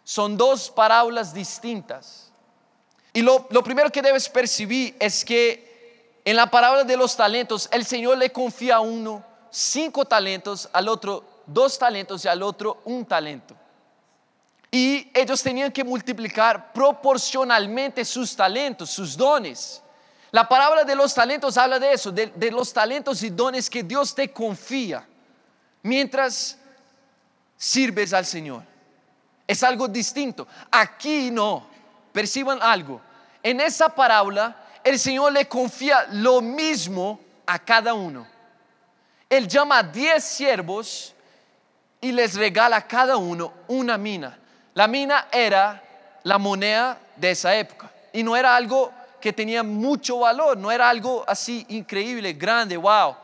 Son 0.03 0.37
dos 0.37 0.71
parábolas 0.71 1.33
distintas. 1.33 2.31
Y 3.13 3.23
lo, 3.23 3.47
primero 3.63 3.91
que 3.91 4.03
debes 4.03 4.29
percibir 4.29 4.97
es 4.99 5.25
que 5.25 6.21
en 6.25 6.35
la 6.35 6.51
parábola 6.51 6.83
de 6.83 6.97
los 6.97 7.15
talentos, 7.15 7.69
el 7.71 7.85
Señor 7.85 8.19
le 8.19 8.33
confía 8.33 8.77
a 8.77 8.81
uno 8.81 9.23
cinco 9.51 10.05
talentos, 10.05 10.69
al 10.73 10.89
otro 10.89 11.23
dos 11.47 11.79
talentos 11.79 12.25
y 12.25 12.29
al 12.29 12.43
otro 12.43 12.81
un 12.85 13.05
talento. 13.05 13.55
Y 14.71 15.11
ellos 15.15 15.43
tenían 15.43 15.71
que 15.71 15.85
multiplicar 15.85 16.73
proporcionalmente 16.73 18.05
sus 18.05 18.35
talentos, 18.35 18.91
sus 18.91 19.17
dones. 19.17 19.81
La 20.33 20.49
parábola 20.49 20.83
de 20.83 20.97
los 20.97 21.15
talentos 21.15 21.57
habla 21.57 21.79
de 21.79 21.93
eso, 21.93 22.11
de, 22.11 22.27
de 22.27 22.51
los 22.51 22.73
talentos 22.73 23.23
y 23.23 23.31
dones 23.31 23.71
que 23.71 23.85
Dios 23.85 24.15
te 24.15 24.33
confía. 24.33 25.07
Mientras 25.83 26.59
sirves 27.57 28.13
al 28.13 28.27
Señor. 28.27 28.63
Es 29.47 29.63
algo 29.63 29.87
distinto. 29.87 30.47
Aquí 30.71 31.31
no. 31.31 31.67
Perciban 32.13 32.63
algo. 32.63 33.01
En 33.43 33.61
esa 33.61 33.89
parábola, 33.89 34.57
el 34.83 34.99
Señor 34.99 35.33
le 35.33 35.47
confía 35.47 36.07
lo 36.11 36.41
mismo 36.41 37.21
a 37.47 37.59
cada 37.59 37.95
uno. 37.95 38.27
Él 39.29 39.49
llama 39.49 39.79
a 39.79 39.83
diez 39.83 40.25
siervos 40.25 41.14
y 42.05 42.13
les 42.13 42.35
regala 42.35 42.77
a 42.77 42.87
cada 42.87 43.17
uno 43.17 43.51
una 43.67 43.97
mina. 43.97 44.39
La 44.75 44.87
mina 44.87 45.29
era 45.33 45.83
la 46.23 46.37
moneda 46.37 46.99
de 47.17 47.31
esa 47.31 47.57
época 47.57 47.91
y 48.13 48.23
no 48.23 48.37
era 48.37 48.55
algo 48.55 48.93
que 49.19 49.33
tenía 49.33 49.63
mucho 49.63 50.19
valor, 50.19 50.59
no 50.59 50.71
era 50.71 50.91
algo 50.91 51.25
así 51.27 51.65
increíble, 51.71 52.35
grande, 52.35 52.77
wow. 52.77 53.17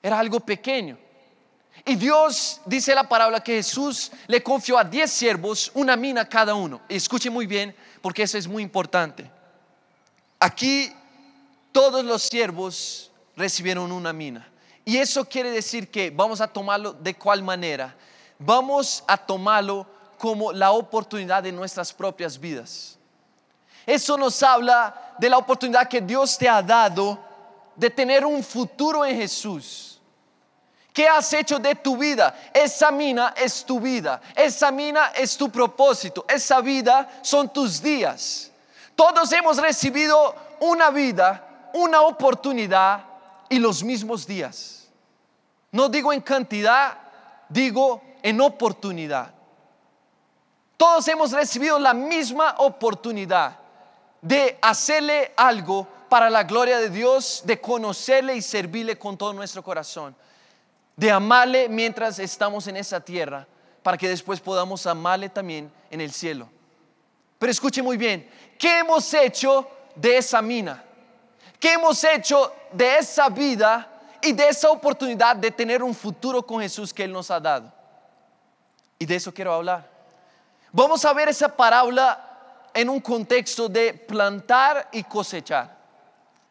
Era 0.00 0.20
algo 0.20 0.38
pequeño. 0.38 0.96
Y 1.84 1.96
Dios 1.96 2.60
dice 2.66 2.94
la 2.94 3.08
palabra 3.08 3.42
que 3.42 3.56
Jesús 3.56 4.12
le 4.28 4.40
confió 4.44 4.78
a 4.78 4.84
diez 4.84 5.10
siervos 5.10 5.72
una 5.74 5.96
mina 5.96 6.28
cada 6.28 6.54
uno. 6.54 6.80
Escuche 6.88 7.30
muy 7.30 7.48
bien 7.48 7.74
porque 8.00 8.22
eso 8.22 8.38
es 8.38 8.46
muy 8.46 8.62
importante. 8.62 9.28
Aquí 10.38 10.92
todos 11.72 12.04
los 12.04 12.22
siervos 12.22 13.10
recibieron 13.36 13.90
una 13.90 14.12
mina. 14.12 14.46
Y 14.84 14.96
eso 14.96 15.24
quiere 15.24 15.50
decir 15.50 15.90
que 15.90 16.10
vamos 16.10 16.40
a 16.40 16.48
tomarlo 16.48 16.92
de 16.92 17.14
cuál 17.14 17.42
manera. 17.42 17.94
Vamos 18.38 19.04
a 19.06 19.16
tomarlo 19.16 19.86
como 20.18 20.52
la 20.52 20.72
oportunidad 20.72 21.42
de 21.42 21.52
nuestras 21.52 21.92
propias 21.92 22.38
vidas. 22.38 22.98
Eso 23.86 24.16
nos 24.16 24.42
habla 24.42 25.14
de 25.18 25.28
la 25.28 25.38
oportunidad 25.38 25.88
que 25.88 26.00
Dios 26.00 26.36
te 26.36 26.48
ha 26.48 26.62
dado 26.62 27.18
de 27.76 27.90
tener 27.90 28.24
un 28.24 28.42
futuro 28.42 29.04
en 29.04 29.16
Jesús 29.16 29.90
¿Qué 30.92 31.06
has 31.06 31.32
hecho 31.32 31.58
de 31.58 31.74
tu 31.76 31.96
vida? 31.96 32.34
Esa 32.52 32.90
mina 32.90 33.32
es 33.36 33.64
tu 33.64 33.80
vida. 33.80 34.20
Esa 34.34 34.70
mina 34.70 35.12
es 35.14 35.36
tu 35.36 35.48
propósito. 35.50 36.24
Esa 36.28 36.60
vida 36.60 37.08
son 37.22 37.48
tus 37.48 37.80
días. 37.80 38.50
Todos 38.96 39.32
hemos 39.32 39.56
recibido 39.58 40.34
una 40.60 40.90
vida, 40.90 41.70
una 41.72 42.02
oportunidad 42.02 43.04
y 43.50 43.58
los 43.58 43.84
mismos 43.84 44.26
días. 44.26 44.88
No 45.70 45.90
digo 45.90 46.14
en 46.14 46.22
cantidad, 46.22 46.96
digo 47.50 48.02
en 48.22 48.40
oportunidad. 48.40 49.34
Todos 50.78 51.06
hemos 51.08 51.32
recibido 51.32 51.78
la 51.78 51.92
misma 51.92 52.54
oportunidad 52.56 53.58
de 54.22 54.58
hacerle 54.62 55.34
algo 55.36 55.86
para 56.08 56.30
la 56.30 56.44
gloria 56.44 56.78
de 56.78 56.88
Dios, 56.88 57.42
de 57.44 57.60
conocerle 57.60 58.34
y 58.36 58.40
servirle 58.40 58.98
con 58.98 59.18
todo 59.18 59.34
nuestro 59.34 59.62
corazón 59.62 60.16
de 61.00 61.10
amarle 61.10 61.66
mientras 61.66 62.18
estamos 62.18 62.66
en 62.66 62.76
esa 62.76 63.00
tierra, 63.00 63.46
para 63.82 63.96
que 63.96 64.06
después 64.06 64.38
podamos 64.38 64.86
amarle 64.86 65.30
también 65.30 65.72
en 65.90 66.02
el 66.02 66.12
cielo. 66.12 66.46
Pero 67.38 67.50
escuche 67.50 67.82
muy 67.82 67.96
bien, 67.96 68.28
¿qué 68.58 68.80
hemos 68.80 69.14
hecho 69.14 69.66
de 69.94 70.18
esa 70.18 70.42
mina? 70.42 70.84
¿Qué 71.58 71.72
hemos 71.72 72.02
hecho 72.04 72.52
de 72.72 72.98
esa 72.98 73.28
vida 73.28 73.88
y 74.22 74.32
de 74.32 74.48
esa 74.48 74.70
oportunidad 74.70 75.36
de 75.36 75.50
tener 75.50 75.82
un 75.82 75.94
futuro 75.94 76.44
con 76.44 76.60
Jesús 76.60 76.92
que 76.92 77.04
Él 77.04 77.12
nos 77.12 77.30
ha 77.30 77.40
dado? 77.40 77.72
Y 78.98 79.06
de 79.06 79.16
eso 79.16 79.32
quiero 79.32 79.52
hablar. 79.52 79.88
Vamos 80.72 81.04
a 81.04 81.12
ver 81.12 81.28
esa 81.28 81.54
parábola 81.54 82.26
en 82.72 82.88
un 82.88 83.00
contexto 83.00 83.68
de 83.68 83.92
plantar 83.94 84.88
y 84.92 85.02
cosechar. 85.02 85.76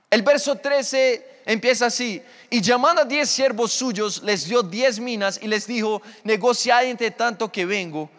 El 0.09 0.23
verso 0.23 0.55
13 0.55 1.41
empieza 1.45 1.85
así, 1.87 2.21
y 2.49 2.61
llamando 2.61 3.03
a 3.03 3.05
diez 3.05 3.29
siervos 3.29 3.71
suyos, 3.71 4.21
les 4.23 4.45
dio 4.45 4.63
diez 4.63 4.99
minas 4.99 5.39
y 5.41 5.47
les 5.47 5.67
dijo, 5.67 6.01
negociad 6.23 6.85
entre 6.85 7.11
tanto 7.11 7.51
que 7.51 7.65
vengo. 7.65 8.09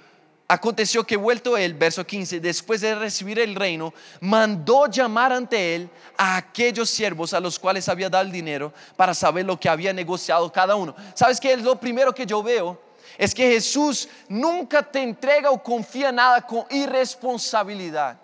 Aconteció 0.52 1.06
que 1.06 1.16
vuelto 1.16 1.56
él, 1.56 1.74
verso 1.74 2.04
15, 2.04 2.40
después 2.40 2.80
de 2.80 2.96
recibir 2.96 3.38
el 3.38 3.54
reino, 3.54 3.94
mandó 4.20 4.88
llamar 4.88 5.32
ante 5.32 5.76
él 5.76 5.88
a 6.16 6.38
aquellos 6.38 6.90
siervos 6.90 7.32
a 7.32 7.38
los 7.38 7.56
cuales 7.56 7.88
había 7.88 8.10
dado 8.10 8.24
el 8.24 8.32
dinero 8.32 8.72
para 8.96 9.14
saber 9.14 9.46
lo 9.46 9.60
que 9.60 9.68
había 9.68 9.92
negociado 9.92 10.50
cada 10.50 10.74
uno. 10.74 10.96
¿Sabes 11.14 11.38
qué 11.38 11.52
es 11.52 11.62
lo 11.62 11.78
primero 11.78 12.12
que 12.12 12.26
yo 12.26 12.42
veo? 12.42 12.90
es 13.16 13.32
que 13.32 13.48
Jesús 13.48 14.08
nunca 14.28 14.82
te 14.82 15.00
entrega 15.00 15.50
o 15.50 15.62
confía 15.62 16.10
nada 16.10 16.44
con 16.44 16.64
irresponsabilidad. 16.70 18.18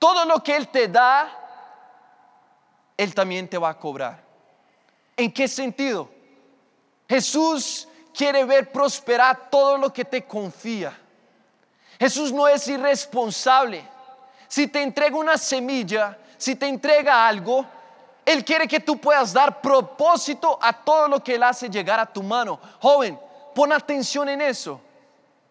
Todo 0.00 0.24
lo 0.24 0.42
que 0.42 0.56
Él 0.56 0.66
te 0.66 0.88
da, 0.88 1.30
Él 2.96 3.14
también 3.14 3.48
te 3.48 3.56
va 3.56 3.68
a 3.68 3.78
cobrar. 3.78 4.20
¿En 5.16 5.30
qué 5.30 5.46
sentido? 5.46 6.10
Jesús 7.08 7.86
quiere 8.12 8.44
ver 8.44 8.72
prosperar 8.72 9.48
todo 9.48 9.78
lo 9.78 9.92
que 9.92 10.04
te 10.04 10.24
confía. 10.24 10.98
Jesús 12.04 12.32
no 12.32 12.46
es 12.46 12.68
irresponsable. 12.68 13.82
Si 14.46 14.66
te 14.66 14.82
entrega 14.82 15.16
una 15.16 15.38
semilla, 15.38 16.18
si 16.36 16.54
te 16.54 16.68
entrega 16.68 17.26
algo, 17.26 17.64
Él 18.26 18.44
quiere 18.44 18.68
que 18.68 18.80
tú 18.80 18.98
puedas 18.98 19.32
dar 19.32 19.62
propósito 19.62 20.58
a 20.60 20.84
todo 20.84 21.08
lo 21.08 21.24
que 21.24 21.36
Él 21.36 21.42
hace 21.42 21.70
llegar 21.70 21.98
a 21.98 22.04
tu 22.04 22.22
mano. 22.22 22.60
Joven, 22.78 23.18
pon 23.54 23.72
atención 23.72 24.28
en 24.28 24.42
eso. 24.42 24.82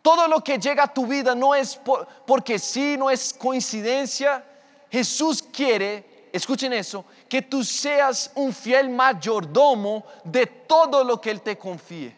Todo 0.04 0.28
lo 0.28 0.44
que 0.44 0.60
llega 0.60 0.84
a 0.84 0.94
tu 0.94 1.08
vida 1.08 1.34
no 1.34 1.56
es 1.56 1.80
porque 2.28 2.60
sí, 2.60 2.98
no 3.00 3.10
es 3.10 3.34
coincidencia. 3.34 4.46
Jesús 4.92 5.42
quiere, 5.42 6.30
escuchen 6.32 6.72
eso, 6.72 7.04
que 7.28 7.42
tú 7.42 7.64
seas 7.64 8.30
un 8.36 8.54
fiel 8.54 8.92
mayordomo 8.92 10.04
de 10.24 10.46
todo 10.46 11.04
lo 11.04 11.20
que 11.20 11.32
Él 11.32 11.42
te 11.42 11.58
confíe. 11.58 12.16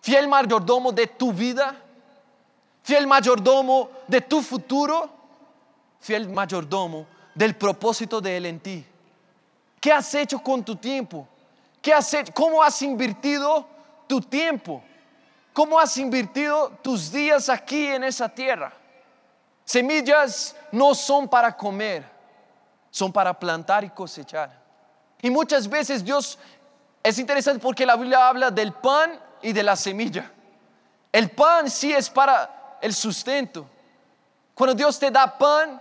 Fiel 0.00 0.28
mayordomo 0.28 0.92
de 0.92 1.08
tu 1.08 1.30
vida, 1.30 1.83
fiel 2.84 3.06
mayordomo 3.06 3.88
de 4.06 4.20
tu 4.20 4.42
futuro, 4.42 5.10
fiel 6.00 6.28
mayordomo 6.28 7.06
del 7.34 7.56
propósito 7.56 8.20
de 8.20 8.36
Él 8.36 8.46
en 8.46 8.60
ti. 8.60 8.84
¿Qué 9.80 9.90
has 9.90 10.14
hecho 10.14 10.38
con 10.38 10.62
tu 10.62 10.76
tiempo? 10.76 11.26
¿Qué 11.80 11.92
has 11.92 12.12
hecho? 12.12 12.32
¿Cómo 12.32 12.62
has 12.62 12.80
invertido 12.82 13.66
tu 14.06 14.20
tiempo? 14.20 14.82
¿Cómo 15.54 15.78
has 15.78 15.96
invertido 15.96 16.70
tus 16.82 17.10
días 17.10 17.48
aquí 17.48 17.86
en 17.86 18.04
esa 18.04 18.28
tierra? 18.28 18.72
Semillas 19.64 20.54
no 20.70 20.94
son 20.94 21.26
para 21.26 21.56
comer, 21.56 22.04
son 22.90 23.10
para 23.10 23.32
plantar 23.32 23.82
y 23.82 23.88
cosechar. 23.88 24.62
Y 25.22 25.30
muchas 25.30 25.66
veces 25.66 26.04
Dios 26.04 26.38
es 27.02 27.18
interesante 27.18 27.60
porque 27.60 27.86
la 27.86 27.96
Biblia 27.96 28.28
habla 28.28 28.50
del 28.50 28.74
pan 28.74 29.18
y 29.40 29.54
de 29.54 29.62
la 29.62 29.74
semilla. 29.74 30.30
El 31.10 31.30
pan 31.30 31.70
sí 31.70 31.92
es 31.94 32.10
para 32.10 32.63
el 32.84 32.94
sustento. 32.94 33.66
Cuando 34.54 34.74
Dios 34.74 34.98
te 34.98 35.10
da 35.10 35.38
pan, 35.38 35.80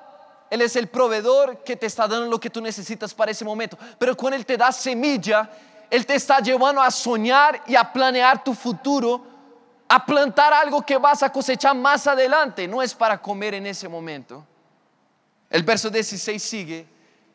Él 0.50 0.62
es 0.62 0.76
el 0.76 0.88
proveedor 0.88 1.64
que 1.64 1.76
te 1.76 1.86
está 1.86 2.08
dando 2.08 2.28
lo 2.28 2.40
que 2.40 2.50
tú 2.50 2.62
necesitas 2.62 3.14
para 3.14 3.32
ese 3.32 3.44
momento. 3.44 3.78
Pero 4.00 4.16
cuando 4.16 4.38
Él 4.38 4.46
te 4.46 4.58
da 4.58 4.72
semilla, 4.72 5.50
Él 5.90 6.06
te 6.06 6.16
está 6.16 6.40
llevando 6.40 6.82
a 6.82 6.90
soñar 6.90 7.62
y 7.68 7.76
a 7.76 7.92
planear 7.92 8.44
tu 8.44 8.54
futuro 8.54 9.34
a 9.88 10.04
plantar 10.04 10.54
algo 10.54 10.82
que 10.82 10.98
vas 10.98 11.22
a 11.22 11.32
cosechar 11.32 11.76
más 11.76 12.08
adelante, 12.08 12.68
no 12.68 12.82
es 12.82 12.96
para 12.96 13.22
comer 13.22 13.54
en 13.54 13.68
ese 13.68 13.88
momento. 13.88 14.44
El 15.50 15.62
verso 15.62 15.90
16 15.90 16.42
sigue 16.42 16.88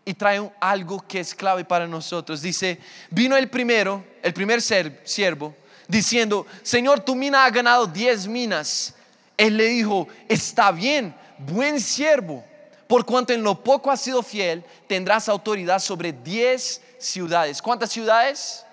y 0.04 0.12
trae 0.14 0.50
algo 0.58 1.04
que 1.06 1.20
es 1.20 1.34
clave 1.36 1.64
para 1.64 1.86
nosotros. 1.86 2.42
Dice, 2.42 2.80
vino 3.10 3.36
el 3.36 3.48
primero, 3.48 4.04
el 4.22 4.32
primer 4.32 4.60
siervo, 4.60 5.54
diciendo, 5.86 6.46
Señor, 6.64 6.98
tu 6.98 7.14
mina 7.14 7.44
ha 7.44 7.50
ganado 7.50 7.86
10 7.86 8.26
minas. 8.26 8.96
Él 9.38 9.56
le 9.56 9.66
dijo, 9.66 10.08
está 10.28 10.72
bien, 10.72 11.14
buen 11.38 11.80
siervo, 11.80 12.44
por 12.88 13.06
cuanto 13.06 13.32
en 13.32 13.42
lo 13.42 13.62
poco 13.62 13.90
has 13.90 14.00
sido 14.00 14.22
fiel, 14.22 14.64
tendrás 14.88 15.28
autoridad 15.28 15.78
sobre 15.78 16.12
10 16.12 16.82
ciudades. 16.98 17.62
¿Cuántas 17.62 17.90
ciudades? 17.90 18.66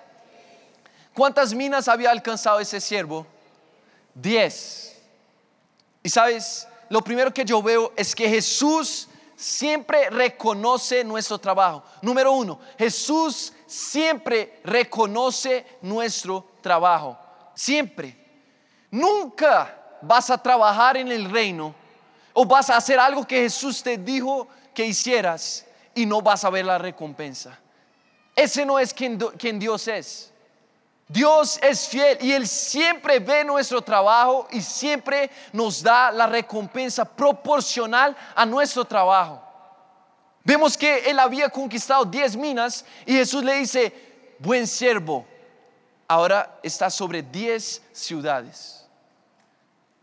¿Cuántas 1.13 1.53
minas 1.53 1.87
había 1.87 2.09
alcanzado 2.09 2.59
ese 2.59 2.81
siervo? 2.81 3.27
10. 4.15 4.97
Y 6.01 6.09
sabes, 6.09 6.67
lo 6.89 7.01
primero 7.01 7.31
que 7.31 7.45
yo 7.45 7.61
veo 7.61 7.93
es 7.95 8.15
que 8.15 8.27
Jesús 8.27 9.07
siempre 9.35 10.09
reconoce 10.09 11.03
nuestro 11.03 11.37
trabajo. 11.37 11.83
Número 12.01 12.31
uno, 12.31 12.59
Jesús 12.79 13.53
siempre 13.67 14.61
reconoce 14.63 15.65
nuestro 15.81 16.53
trabajo. 16.61 17.19
Siempre. 17.53 18.17
Nunca 18.89 19.84
vas 20.01 20.29
a 20.29 20.37
trabajar 20.37 20.97
en 20.97 21.11
el 21.11 21.29
reino 21.29 21.73
o 22.33 22.45
vas 22.45 22.69
a 22.69 22.77
hacer 22.77 22.99
algo 22.99 23.25
que 23.25 23.41
Jesús 23.41 23.81
te 23.81 23.97
dijo 23.97 24.47
que 24.73 24.85
hicieras 24.85 25.65
y 25.93 26.05
no 26.05 26.21
vas 26.21 26.43
a 26.43 26.49
ver 26.49 26.65
la 26.65 26.77
recompensa. 26.77 27.57
Ese 28.35 28.65
no 28.65 28.77
es 28.77 28.93
quien, 28.93 29.17
quien 29.17 29.57
Dios 29.57 29.87
es. 29.87 30.31
Dios 31.07 31.59
es 31.61 31.87
fiel 31.87 32.17
y 32.19 32.31
Él 32.31 32.47
siempre 32.47 33.19
ve 33.19 33.43
nuestro 33.45 33.81
trabajo 33.81 34.47
y 34.51 34.61
siempre 34.61 35.29
nos 35.53 35.83
da 35.83 36.11
la 36.11 36.25
recompensa 36.25 37.05
proporcional 37.05 38.15
a 38.35 38.45
nuestro 38.45 38.83
trabajo. 38.83 39.41
Vemos 40.43 40.75
que 40.77 41.09
Él 41.09 41.19
había 41.19 41.49
conquistado 41.49 42.05
10 42.05 42.35
minas 42.37 42.85
y 43.05 43.13
Jesús 43.13 43.43
le 43.43 43.55
dice, 43.59 43.93
buen 44.39 44.65
siervo, 44.65 45.25
ahora 46.07 46.59
está 46.61 46.89
sobre 46.89 47.21
10 47.21 47.81
ciudades. 47.91 48.74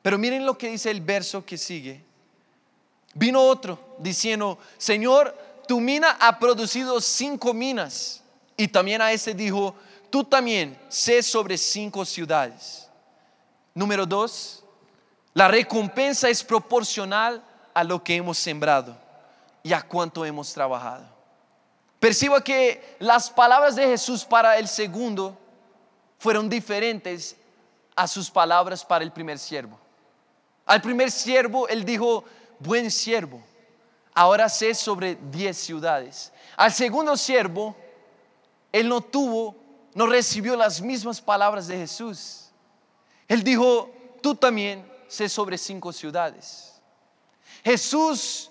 Pero 0.02 0.18
miren 0.18 0.44
lo 0.44 0.58
que 0.58 0.68
dice 0.68 0.90
el 0.90 1.00
verso 1.00 1.44
que 1.44 1.56
sigue. 1.56 2.02
Vino 3.14 3.40
otro 3.40 3.78
diciendo, 3.98 4.58
Señor, 4.76 5.36
tu 5.68 5.80
mina 5.80 6.16
ha 6.20 6.38
producido 6.38 7.00
cinco 7.00 7.54
minas. 7.54 8.22
Y 8.56 8.68
también 8.68 9.00
a 9.00 9.12
ese 9.12 9.32
dijo, 9.32 9.74
tú 10.10 10.24
también 10.24 10.78
sé 10.88 11.22
sobre 11.22 11.56
cinco 11.56 12.04
ciudades. 12.04 12.88
Número 13.74 14.04
dos, 14.04 14.64
la 15.34 15.48
recompensa 15.48 16.28
es 16.28 16.42
proporcional 16.42 17.42
a 17.72 17.84
lo 17.84 18.02
que 18.02 18.16
hemos 18.16 18.36
sembrado 18.38 18.96
y 19.62 19.72
a 19.72 19.82
cuánto 19.82 20.24
hemos 20.24 20.52
trabajado. 20.52 21.06
Perciba 22.00 22.42
que 22.42 22.96
las 22.98 23.30
palabras 23.30 23.76
de 23.76 23.86
Jesús 23.86 24.24
para 24.24 24.58
el 24.58 24.66
segundo 24.66 25.38
fueron 26.18 26.48
diferentes 26.48 27.36
a 27.94 28.06
sus 28.06 28.30
palabras 28.30 28.84
para 28.84 29.04
el 29.04 29.12
primer 29.12 29.38
siervo. 29.38 29.78
Al 30.66 30.80
primer 30.80 31.10
siervo 31.10 31.68
él 31.68 31.84
dijo, 31.84 32.24
buen 32.58 32.90
siervo, 32.90 33.42
ahora 34.14 34.48
sé 34.48 34.74
sobre 34.74 35.16
diez 35.30 35.56
ciudades. 35.56 36.32
Al 36.56 36.72
segundo 36.72 37.16
siervo, 37.16 37.76
él 38.70 38.88
no 38.88 39.00
tuvo 39.00 39.62
no 39.94 40.06
recibió 40.06 40.56
las 40.56 40.80
mismas 40.80 41.20
palabras 41.20 41.66
de 41.66 41.76
Jesús. 41.76 42.50
Él 43.28 43.42
dijo, 43.42 43.90
tú 44.22 44.34
también 44.34 44.90
sé 45.08 45.28
sobre 45.28 45.58
cinco 45.58 45.92
ciudades. 45.92 46.80
Jesús, 47.62 48.50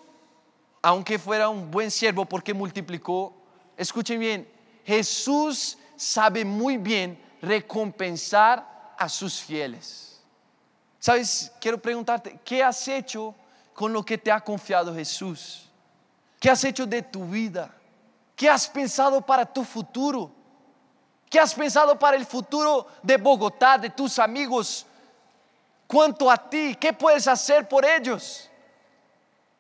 aunque 0.81 1.17
fuera 1.17 1.49
un 1.49 1.69
buen 1.71 1.89
siervo 1.89 2.25
porque 2.25 2.53
multiplicó, 2.53 3.33
escuchen 3.75 4.19
bien, 4.19 4.51
Jesús 4.85 5.77
sabe 5.95 6.45
muy 6.45 6.77
bien 6.77 7.19
recompensar 7.41 8.93
a 8.97 9.09
sus 9.09 9.39
fieles. 9.39 10.10
¿Sabes? 11.01 11.51
Quiero 11.59 11.81
preguntarte, 11.81 12.39
¿qué 12.45 12.61
has 12.63 12.87
hecho 12.87 13.33
con 13.73 13.91
lo 13.91 14.05
que 14.05 14.19
te 14.19 14.31
ha 14.31 14.39
confiado 14.39 14.93
Jesús? 14.93 15.67
¿Qué 16.39 16.47
has 16.47 16.63
hecho 16.63 16.85
de 16.85 17.01
tu 17.01 17.25
vida? 17.25 17.73
¿Qué 18.35 18.47
has 18.47 18.69
pensado 18.69 19.19
para 19.19 19.43
tu 19.43 19.63
futuro? 19.63 20.31
¿Qué 21.27 21.39
has 21.39 21.55
pensado 21.55 21.97
para 21.97 22.15
el 22.15 22.23
futuro 22.23 22.85
de 23.01 23.17
Bogotá, 23.17 23.79
de 23.79 23.89
tus 23.89 24.19
amigos? 24.19 24.85
¿Cuánto 25.87 26.29
a 26.29 26.37
ti? 26.37 26.77
¿Qué 26.79 26.93
puedes 26.93 27.27
hacer 27.27 27.67
por 27.67 27.83
ellos? 27.83 28.47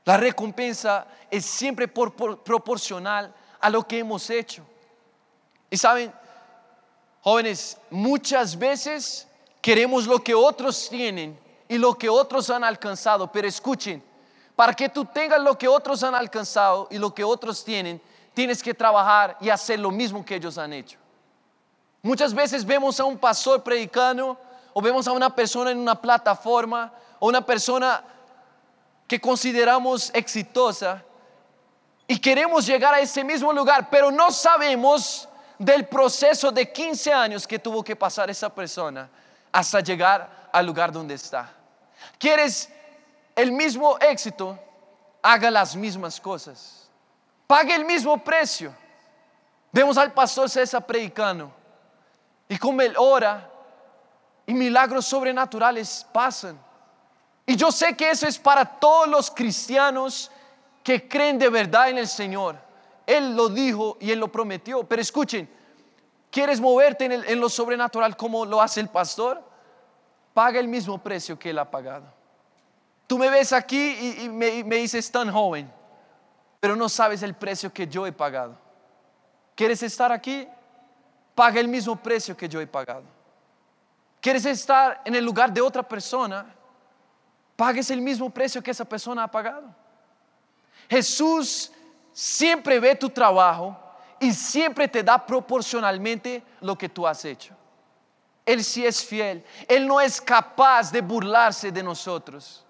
La 0.05 0.17
recompensa 0.17 1.07
es 1.31 1.43
siempre 1.43 1.87
proporcional 1.87 3.33
a 3.59 3.67
lo 3.67 3.87
que 3.87 3.97
hemos 3.97 4.29
hecho. 4.29 4.63
Y 5.71 5.77
saben, 5.77 6.13
jóvenes, 7.21 7.79
muchas 7.89 8.55
veces 8.55 9.27
queremos 9.61 10.07
lo 10.07 10.23
que 10.23 10.33
otros 10.33 10.89
tienen 10.89 11.39
y 11.69 11.77
lo 11.77 11.93
que 11.97 12.09
otros 12.09 12.49
han 12.49 12.63
alcanzado, 12.63 13.31
pero 13.31 13.47
escuchen, 13.47 14.03
para 14.55 14.73
que 14.73 14.89
tú 14.89 15.05
tengas 15.05 15.41
lo 15.41 15.57
que 15.57 15.67
otros 15.67 16.03
han 16.03 16.15
alcanzado 16.15 16.87
y 16.91 16.97
lo 16.97 17.13
que 17.13 17.23
otros 17.23 17.63
tienen, 17.63 18.01
tienes 18.33 18.61
que 18.61 18.73
trabajar 18.73 19.37
y 19.39 19.49
hacer 19.49 19.79
lo 19.79 19.91
mismo 19.91 20.25
que 20.25 20.35
ellos 20.35 20.57
han 20.57 20.73
hecho. 20.73 20.97
Muchas 22.01 22.33
veces 22.33 22.65
vemos 22.65 22.99
a 22.99 23.05
un 23.05 23.17
pastor 23.17 23.63
predicando 23.63 24.37
o 24.73 24.81
vemos 24.81 25.07
a 25.07 25.11
una 25.11 25.33
persona 25.33 25.71
en 25.71 25.77
una 25.77 25.99
plataforma 25.99 26.91
o 27.19 27.27
una 27.27 27.45
persona 27.45 28.03
que 29.07 29.21
consideramos 29.21 30.09
exitosa 30.13 31.03
y 32.07 32.19
queremos 32.19 32.65
llegar 32.65 32.95
a 32.95 32.99
ese 32.99 33.23
mismo 33.23 33.53
lugar, 33.53 33.89
pero 33.89 34.09
no 34.09 34.31
sabemos 34.31 35.29
del 35.59 35.85
proceso 35.87 36.51
de 36.51 36.71
15 36.71 37.13
años 37.13 37.47
que 37.47 37.59
tuvo 37.59 37.83
que 37.83 37.95
pasar 37.95 38.29
esa 38.29 38.53
persona 38.53 39.09
hasta 39.51 39.79
llegar 39.79 40.49
al 40.51 40.65
lugar 40.65 40.91
donde 40.91 41.15
está. 41.15 41.51
¿Quieres 42.17 42.69
el 43.35 43.51
mismo 43.51 43.97
éxito? 43.99 44.57
Haga 45.21 45.51
las 45.51 45.75
mismas 45.75 46.19
cosas. 46.19 46.89
Pague 47.47 47.75
el 47.75 47.85
mismo 47.85 48.17
precio. 48.23 48.73
Vemos 49.71 49.97
al 49.97 50.11
pastor 50.11 50.49
César 50.49 50.85
predicando 50.85 51.51
y 52.51 52.57
como 52.57 52.81
él 52.81 52.95
ora, 52.97 53.49
y 54.45 54.53
milagros 54.53 55.05
sobrenaturales 55.05 56.05
pasan. 56.11 56.59
Y 57.45 57.55
yo 57.55 57.71
sé 57.71 57.95
que 57.95 58.09
eso 58.09 58.27
es 58.27 58.37
para 58.37 58.65
todos 58.65 59.07
los 59.07 59.31
cristianos 59.31 60.29
que 60.83 61.07
creen 61.07 61.39
de 61.39 61.47
verdad 61.47 61.89
en 61.89 61.97
el 61.97 62.09
Señor. 62.09 62.57
Él 63.07 63.37
lo 63.37 63.47
dijo 63.47 63.95
y 64.01 64.11
Él 64.11 64.19
lo 64.19 64.29
prometió. 64.29 64.83
Pero 64.83 65.01
escuchen, 65.01 65.49
¿quieres 66.31 66.59
moverte 66.59 67.05
en, 67.05 67.39
lo 67.39 67.49
sobrenatural 67.49 68.17
como 68.17 68.45
lo 68.45 68.61
hace 68.61 68.79
el 68.79 68.87
pastor? 68.87 69.43
Paga 70.33 70.59
el 70.59 70.67
mismo 70.67 70.97
precio 70.97 71.37
que 71.37 71.51
Él 71.51 71.59
ha 71.59 71.69
pagado. 71.69 72.05
Tú 73.05 73.17
me 73.17 73.29
ves 73.29 73.51
aquí 73.53 74.17
y, 74.21 74.29
me, 74.29 74.63
me 74.63 74.77
dices 74.77 75.11
tan 75.11 75.31
joven, 75.31 75.71
pero 76.59 76.75
no 76.75 76.87
sabes 76.87 77.21
el 77.21 77.35
precio 77.35 77.71
que 77.71 77.85
yo 77.85 78.07
he 78.07 78.11
pagado. 78.11 78.57
¿Quieres 79.53 79.83
estar 79.83 80.11
aquí? 80.11 80.47
Paga 81.35 81.59
el 81.59 81.67
mismo 81.67 81.95
precio 81.97 82.35
que 82.35 82.47
yo 82.47 82.61
he 82.61 82.67
pagado. 82.67 83.03
¿Quieres 84.21 84.45
estar 84.45 85.01
en 85.03 85.15
el 85.15 85.25
lugar 85.25 85.51
de 85.51 85.61
otra 85.61 85.83
persona? 85.83 86.45
Pagues 87.55 87.91
el 87.91 88.01
mismo 88.01 88.29
precio 88.29 88.63
que 88.63 88.71
esa 88.71 88.85
persona 88.85 89.23
ha 89.23 89.27
pagado. 89.27 89.75
Jesús 90.89 91.71
siempre 92.13 92.79
ve 92.79 92.95
tu 92.95 93.09
trabajo 93.09 93.77
y 94.21 94.33
siempre 94.33 94.87
te 94.87 95.03
da 95.03 95.25
proporcionalmente 95.25 96.41
lo 96.61 96.77
que 96.77 96.87
tú 96.87 97.05
has 97.05 97.25
hecho. 97.25 97.53
Él 98.45 98.63
sí 98.63 98.85
es 98.85 99.03
fiel. 99.03 99.43
Él 99.67 99.85
no 99.85 99.99
es 99.99 100.21
capaz 100.21 100.91
de 100.91 101.01
burlarse 101.01 101.71
de 101.71 101.83
nosotros. 101.83 102.65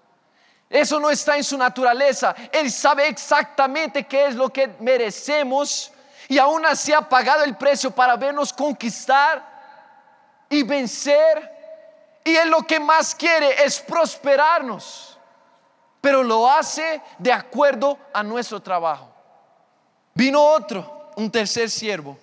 Eso 0.68 0.98
no 0.98 1.08
está 1.10 1.36
en 1.36 1.44
su 1.44 1.56
naturaleza. 1.56 2.34
Él 2.50 2.70
sabe 2.72 3.06
exactamente 3.06 4.04
qué 4.04 4.26
es 4.26 4.34
lo 4.34 4.50
que 4.50 4.68
merecemos 4.80 5.92
y 6.28 6.38
aún 6.38 6.66
así 6.66 6.92
ha 6.92 7.08
pagado 7.08 7.44
el 7.44 7.56
precio 7.56 7.90
para 7.90 8.16
vernos 8.16 8.52
conquistar 8.52 9.46
y 10.48 10.64
vencer. 10.64 11.50
Y 12.24 12.34
Él 12.34 12.50
lo 12.50 12.62
que 12.62 12.80
más 12.80 13.14
quiere 13.14 13.62
es 13.64 13.78
prosperarnos 13.78 15.12
pero 16.02 16.24
lo 16.24 16.50
hace 16.50 17.00
de 17.16 17.32
acuerdo 17.32 17.96
a 18.12 18.24
nuestro 18.24 18.60
trabajo. 18.60 19.08
Vino 20.12 20.42
otro, 20.42 21.01
un 21.16 21.30
tercer 21.30 21.70
siervo, 21.70 22.18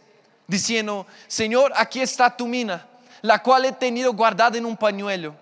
diciendo, 0.47 1.05
Señor, 1.27 1.71
aquí 1.75 2.01
está 2.01 2.35
tu 2.35 2.47
mina, 2.47 2.87
la 3.21 3.41
cual 3.41 3.65
he 3.65 3.71
tenido 3.71 4.13
guardada 4.13 4.57
en 4.57 4.65
un 4.65 4.77
pañuelo, 4.77 5.35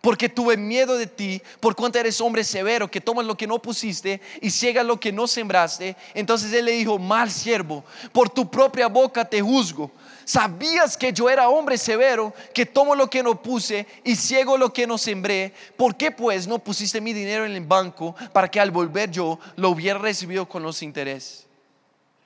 porque 0.00 0.28
tuve 0.28 0.56
miedo 0.56 0.96
de 0.96 1.06
ti, 1.06 1.40
por 1.60 1.74
cuanto 1.74 1.98
eres 1.98 2.20
hombre 2.20 2.44
severo, 2.44 2.90
que 2.90 3.00
tomas 3.00 3.24
lo 3.24 3.36
que 3.36 3.46
no 3.46 3.60
pusiste 3.60 4.20
y 4.40 4.50
ciegas 4.50 4.84
lo 4.84 5.00
que 5.00 5.12
no 5.12 5.26
sembraste. 5.26 5.96
Entonces 6.12 6.52
él 6.52 6.66
le 6.66 6.72
dijo, 6.72 6.98
mal 6.98 7.30
siervo, 7.30 7.84
por 8.12 8.28
tu 8.28 8.50
propia 8.50 8.86
boca 8.88 9.24
te 9.24 9.40
juzgo 9.40 9.90
sabías 10.24 10.96
que 10.96 11.12
yo 11.12 11.28
era 11.30 11.48
hombre 11.48 11.78
severo, 11.78 12.32
que 12.52 12.66
tomo 12.66 12.94
lo 12.94 13.08
que 13.08 13.22
no 13.22 13.40
puse 13.40 13.86
y 14.02 14.16
ciego 14.16 14.56
lo 14.56 14.72
que 14.72 14.86
no 14.86 14.98
sembré. 14.98 15.52
¿Por 15.76 15.96
qué 15.96 16.10
pues 16.10 16.46
no 16.46 16.58
pusiste 16.58 17.00
mi 17.00 17.12
dinero 17.12 17.44
en 17.44 17.52
el 17.52 17.64
banco 17.64 18.14
para 18.32 18.50
que 18.50 18.60
al 18.60 18.70
volver 18.70 19.10
yo 19.10 19.38
lo 19.56 19.70
hubiera 19.70 19.98
recibido 19.98 20.48
con 20.48 20.62
los 20.62 20.82
intereses? 20.82 21.46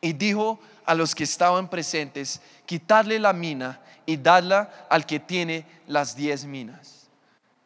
Y 0.00 0.12
dijo 0.12 0.58
a 0.84 0.94
los 0.94 1.14
que 1.14 1.24
estaban 1.24 1.68
presentes, 1.68 2.40
quitarle 2.64 3.18
la 3.18 3.32
mina 3.32 3.80
y 4.06 4.16
darla 4.16 4.86
al 4.88 5.04
que 5.04 5.20
tiene 5.20 5.66
las 5.86 6.16
diez 6.16 6.44
minas. 6.44 7.08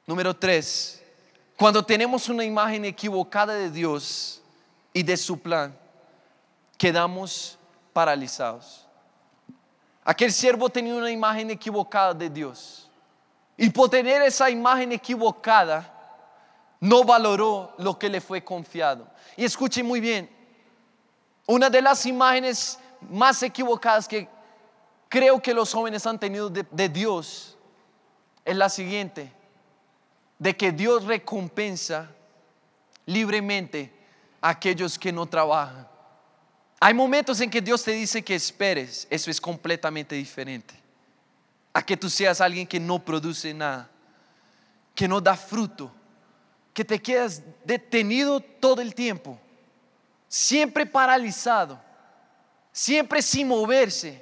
Número 0.07 0.35
tres, 0.35 1.03
cuando 1.57 1.85
tenemos 1.85 2.29
una 2.29 2.45
imagen 2.45 2.85
equivocada 2.85 3.55
de 3.55 3.71
Dios 3.71 4.43
y 4.93 5.03
de 5.03 5.17
su 5.17 5.39
plan, 5.39 5.77
quedamos 6.77 7.59
paralizados. 7.93 8.87
Aquel 10.05 10.33
siervo 10.33 10.69
tenía 10.69 10.97
una 10.97 11.11
imagen 11.11 11.51
equivocada 11.51 12.13
de 12.13 12.29
Dios. 12.29 12.91
Y 13.57 13.71
por 13.71 13.89
tener 13.89 14.23
esa 14.23 14.51
imagen 14.51 14.91
equivocada, 14.91 15.89
no 16.81 17.05
valoró 17.05 17.73
lo 17.79 17.97
que 17.97 18.09
le 18.09 18.21
fue 18.21 18.43
confiado. 18.43 19.07
Y 19.37 19.45
escuchen 19.45 19.87
muy 19.87 20.01
bien, 20.01 20.29
una 21.47 21.69
de 21.69 21.83
las 21.83 22.07
imágenes 22.07 22.79
más 23.01 23.43
equivocadas 23.43 24.07
que 24.07 24.29
creo 25.09 25.43
que 25.43 25.53
los 25.53 25.73
jóvenes 25.73 26.07
han 26.07 26.19
tenido 26.19 26.49
de, 26.49 26.89
Dios 26.89 27.59
es 28.45 28.57
la 28.57 28.69
siguiente, 28.69 29.33
de 30.39 30.57
que 30.57 30.73
Dios 30.73 31.05
recompensa 31.05 32.11
libremente 33.07 33.93
a 34.41 34.51
aquellos 34.51 34.99
que 34.99 35.13
no 35.13 35.27
trabajan. 35.27 35.87
Hay 36.81 36.95
momentos 36.95 37.41
en 37.41 37.51
que 37.51 37.61
Dios 37.61 37.85
te 37.85 37.93
dice 37.93 38.23
que 38.23 38.35
esperes, 38.35 39.07
eso 39.11 39.31
es 39.31 39.41
completamente 39.41 40.15
diferente. 40.15 40.75
A 41.73 41.85
que 41.85 41.97
tú 41.97 42.11
seas 42.11 42.41
alguien 42.41 42.67
que 42.67 42.81
no 42.81 42.99
produce 42.99 43.55
nada, 43.55 43.89
que 44.95 45.07
no 45.07 45.21
da 45.21 45.37
fruto, 45.37 45.93
que 46.75 46.85
te 46.85 47.01
quedas 47.01 47.43
detenido 47.65 48.41
todo 48.41 48.81
el 48.81 48.95
tiempo, 48.95 49.39
siempre 50.33 50.87
paralizado, 50.87 51.79
siempre 52.73 53.21
sin 53.21 53.47
moverse. 53.47 54.19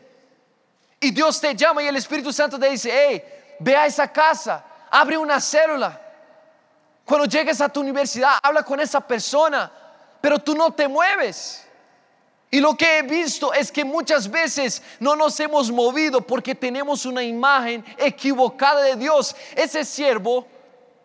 Y 0.98 1.12
Dios 1.12 1.40
te 1.40 1.54
llama 1.54 1.84
y 1.84 1.86
el 1.86 1.94
Espíritu 1.94 2.32
Santo 2.32 2.58
te 2.58 2.68
dice, 2.68 2.90
hey, 2.92 3.22
ve 3.60 3.76
a 3.76 3.86
esa 3.86 4.10
casa, 4.10 4.64
abre 4.90 5.16
una 5.16 5.40
célula. 5.40 6.00
Cuando 7.04 7.26
llegues 7.26 7.60
a 7.60 7.68
tu 7.68 7.78
universidad, 7.78 8.40
habla 8.42 8.64
con 8.64 8.80
esa 8.80 9.00
persona, 9.00 9.70
pero 10.20 10.40
tú 10.40 10.56
no 10.56 10.72
te 10.72 10.88
mueves. 10.88 11.64
Y 12.50 12.58
lo 12.58 12.76
que 12.76 12.98
he 12.98 13.02
visto 13.02 13.52
es 13.52 13.70
que 13.70 13.84
muchas 13.84 14.28
veces 14.28 14.82
no 14.98 15.14
nos 15.14 15.38
hemos 15.38 15.70
movido 15.70 16.20
porque 16.22 16.56
tenemos 16.56 17.06
una 17.06 17.22
imagen 17.22 17.84
equivocada 17.96 18.82
de 18.82 18.96
Dios. 18.96 19.36
Ese 19.54 19.84
siervo 19.84 20.44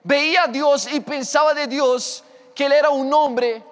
veía 0.04 0.46
a 0.46 0.48
Dios 0.48 0.92
y 0.92 1.00
pensaba 1.00 1.54
de 1.54 1.68
Dios 1.68 2.24
que 2.56 2.66
él 2.66 2.72
era 2.72 2.90
un 2.90 3.14
hombre 3.14 3.64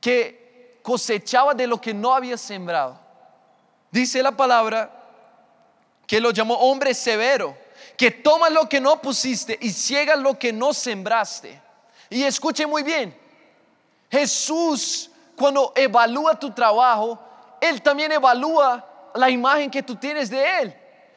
que 0.00 0.80
cosechaba 0.82 1.54
de 1.54 1.66
lo 1.66 1.80
que 1.80 1.92
no 1.92 2.14
había 2.14 2.36
sembrado. 2.36 2.98
Dice 3.90 4.22
la 4.22 4.32
palabra 4.32 4.90
que 6.06 6.20
lo 6.20 6.30
llamó 6.30 6.54
hombre 6.54 6.94
severo, 6.94 7.56
que 7.96 8.10
toma 8.10 8.50
lo 8.50 8.68
que 8.68 8.80
no 8.80 9.00
pusiste 9.00 9.58
y 9.60 9.70
ciega 9.70 10.16
lo 10.16 10.38
que 10.38 10.52
no 10.52 10.72
sembraste. 10.72 11.60
Y 12.08 12.24
escuche 12.24 12.66
muy 12.66 12.82
bien, 12.82 13.16
Jesús 14.10 15.10
cuando 15.40 15.72
evalúa 15.74 16.38
tu 16.38 16.50
trabajo, 16.50 17.18
Él 17.62 17.80
también 17.80 18.12
evalúa 18.12 19.10
la 19.14 19.30
imagen 19.30 19.70
que 19.70 19.82
tú 19.82 19.96
tienes 19.96 20.28
de 20.28 20.60
Él. 20.60 20.76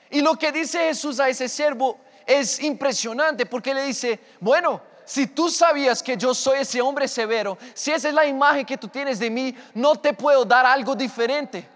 Y 0.09 0.21
lo 0.21 0.35
que 0.35 0.49
dice 0.49 0.79
Jesús 0.79 1.19
a 1.19 1.27
ese 1.27 1.49
siervo 1.49 1.99
es 2.25 2.61
impresionante 2.61 3.45
porque 3.45 3.73
le 3.73 3.83
dice, 3.83 4.17
bueno, 4.39 4.81
si 5.05 5.27
tú 5.27 5.49
sabías 5.49 6.01
que 6.01 6.17
yo 6.17 6.33
soy 6.33 6.59
ese 6.59 6.81
hombre 6.81 7.07
severo, 7.07 7.57
si 7.73 7.91
esa 7.91 8.09
es 8.09 8.13
la 8.13 8.25
imagen 8.25 8.65
que 8.65 8.77
tú 8.77 8.87
tienes 8.87 9.19
de 9.19 9.29
mí, 9.29 9.55
no 9.73 9.95
te 9.95 10.13
puedo 10.13 10.45
dar 10.45 10.65
algo 10.65 10.95
diferente. 10.95 11.67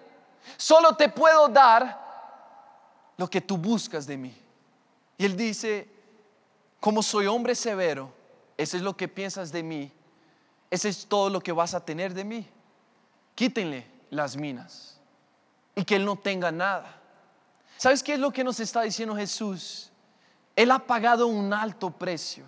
Solo 0.55 0.95
te 0.95 1.09
puedo 1.09 1.47
dar 1.47 2.05
lo 3.17 3.29
que 3.29 3.41
tú 3.41 3.57
buscas 3.57 4.05
de 4.07 4.17
mí. 4.17 4.35
Y 5.17 5.25
él 5.25 5.35
dice, 5.35 5.89
como 6.79 7.03
soy 7.03 7.27
hombre 7.27 7.55
severo, 7.55 8.11
eso 8.55 8.77
es 8.77 8.83
lo 8.83 8.95
que 8.95 9.07
piensas 9.07 9.51
de 9.51 9.63
mí, 9.63 9.91
ese 10.69 10.89
es 10.89 11.05
todo 11.05 11.29
lo 11.29 11.41
que 11.41 11.51
vas 11.51 11.73
a 11.73 11.83
tener 11.83 12.13
de 12.13 12.23
mí. 12.23 12.47
Quítenle 13.35 13.85
las 14.09 14.35
minas 14.35 14.99
y 15.75 15.83
que 15.83 15.95
Él 15.95 16.05
no 16.05 16.15
tenga 16.15 16.51
nada. 16.51 16.99
¿Sabes 17.77 18.01
qué 18.01 18.13
es 18.13 18.19
lo 18.19 18.31
que 18.31 18.43
nos 18.43 18.59
está 18.59 18.81
diciendo 18.81 19.15
Jesús? 19.15 19.91
Él 20.55 20.71
ha 20.71 20.79
pagado 20.79 21.27
un 21.27 21.53
alto 21.53 21.91
precio. 21.91 22.45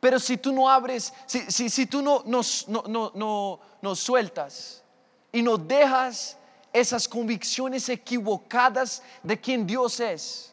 Pero 0.00 0.18
si 0.18 0.36
tú 0.36 0.52
no 0.52 0.68
abres, 0.68 1.12
si, 1.26 1.70
si, 1.70 1.86
tú 1.86 2.02
no 2.02 2.22
nos 2.26 2.66
no, 2.68 2.82
no, 2.86 3.60
no, 3.80 3.94
sueltas 3.94 4.82
y 5.30 5.42
no 5.42 5.56
dejas 5.56 6.36
esas 6.72 7.06
convicciones 7.06 7.88
equivocadas 7.88 9.02
de 9.22 9.40
quién 9.40 9.66
Dios 9.66 10.00
es, 10.00 10.52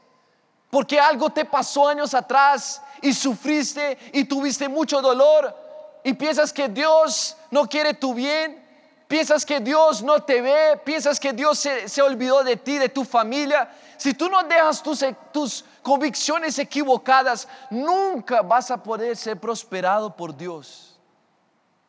porque 0.69 0.99
algo 0.99 1.29
te 1.29 1.45
pasó 1.45 1.87
años 1.87 2.13
atrás 2.13 2.81
y 3.01 3.13
sufriste 3.13 3.97
y 4.13 4.25
tuviste 4.25 4.69
mucho 4.69 5.01
dolor, 5.01 5.55
y 6.03 6.13
piensas 6.13 6.53
que 6.53 6.69
Dios 6.69 7.35
no 7.51 7.67
quiere 7.67 7.93
tu 7.93 8.13
bien, 8.13 8.63
piensas 9.07 9.45
que 9.45 9.59
Dios 9.59 10.03
no 10.03 10.21
te 10.21 10.41
ve, 10.41 10.79
piensas 10.85 11.19
que 11.19 11.33
Dios 11.33 11.59
se, 11.59 12.01
olvidó 12.01 12.43
de 12.43 12.55
ti, 12.55 12.77
de 12.77 12.89
tu 12.89 13.03
familia, 13.03 13.69
si 13.97 14.13
tú 14.13 14.29
no 14.29 14.43
dejas 14.43 14.81
tus, 14.83 15.03
tus 15.33 15.65
convicciones 15.81 16.59
equivocadas, 16.59 17.47
nunca 17.69 18.41
vas 18.41 18.71
a 18.71 18.81
poder 18.81 19.15
ser 19.15 19.39
prosperado 19.39 20.15
por 20.15 20.35
Dios. 20.35 20.99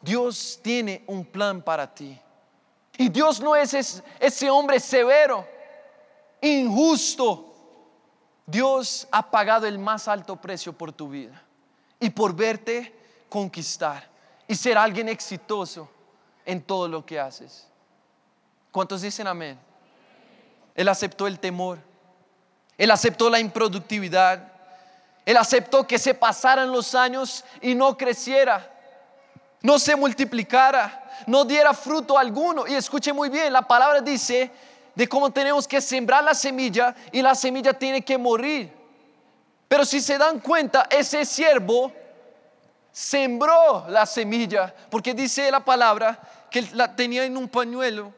Dios 0.00 0.58
tiene 0.62 1.04
un 1.06 1.24
plan 1.24 1.60
para 1.62 1.92
ti. 1.92 2.18
Y 2.96 3.08
Dios 3.08 3.40
no 3.40 3.56
es 3.56 4.02
ese 4.18 4.50
hombre 4.50 4.80
severo, 4.80 5.46
injusto. 6.40 7.46
Dios 8.46 9.06
ha 9.10 9.30
pagado 9.30 9.66
el 9.66 9.78
más 9.78 10.08
alto 10.08 10.36
precio 10.36 10.72
por 10.72 10.92
tu 10.92 11.08
vida 11.08 11.40
y 11.98 12.10
por 12.10 12.34
verte 12.34 12.94
conquistar 13.28 14.08
y 14.48 14.54
ser 14.54 14.76
alguien 14.76 15.08
exitoso 15.08 15.88
en 16.44 16.60
todo 16.60 16.88
lo 16.88 17.06
que 17.06 17.20
haces. 17.20 17.68
¿Cuántos 18.72 19.02
dicen 19.02 19.26
amén? 19.26 19.58
Él 20.74 20.88
aceptó 20.88 21.26
el 21.26 21.38
temor, 21.38 21.78
él 22.80 22.90
aceptó 22.90 23.28
la 23.28 23.38
improductividad, 23.38 24.40
Él 25.26 25.36
aceptó 25.36 25.86
que 25.86 25.98
se 25.98 26.14
pasaran 26.14 26.72
los 26.72 26.94
años 26.94 27.44
y 27.60 27.74
no 27.74 27.94
creciera, 27.94 28.70
no 29.60 29.78
se 29.78 29.94
multiplicara, 29.94 31.10
no 31.26 31.44
diera 31.44 31.74
fruto 31.74 32.16
alguno. 32.16 32.66
Y 32.66 32.72
escuche 32.74 33.12
muy 33.12 33.28
bien, 33.28 33.52
la 33.52 33.60
palabra 33.60 34.00
dice 34.00 34.50
de 34.94 35.06
cómo 35.06 35.30
tenemos 35.30 35.68
que 35.68 35.78
sembrar 35.78 36.24
la 36.24 36.32
semilla 36.32 36.96
y 37.12 37.20
la 37.20 37.34
semilla 37.34 37.74
tiene 37.74 38.00
que 38.00 38.16
morir. 38.16 38.72
Pero 39.68 39.84
si 39.84 40.00
se 40.00 40.16
dan 40.16 40.40
cuenta, 40.40 40.86
ese 40.88 41.26
siervo 41.26 41.92
sembró 42.90 43.84
la 43.90 44.06
semilla, 44.06 44.74
porque 44.88 45.12
dice 45.12 45.50
la 45.50 45.62
palabra 45.62 46.18
que 46.50 46.62
la 46.72 46.96
tenía 46.96 47.24
en 47.24 47.36
un 47.36 47.46
pañuelo. 47.46 48.10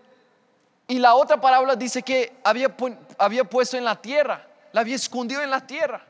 Y 0.86 1.00
la 1.00 1.16
otra 1.16 1.40
palabra 1.40 1.74
dice 1.74 2.00
que 2.00 2.32
había, 2.44 2.72
había 3.18 3.42
puesto 3.42 3.76
en 3.76 3.84
la 3.84 4.00
tierra, 4.00 4.46
la 4.72 4.80
había 4.80 4.96
escondido 4.96 5.42
en 5.42 5.50
la 5.50 5.66
tierra. 5.66 6.04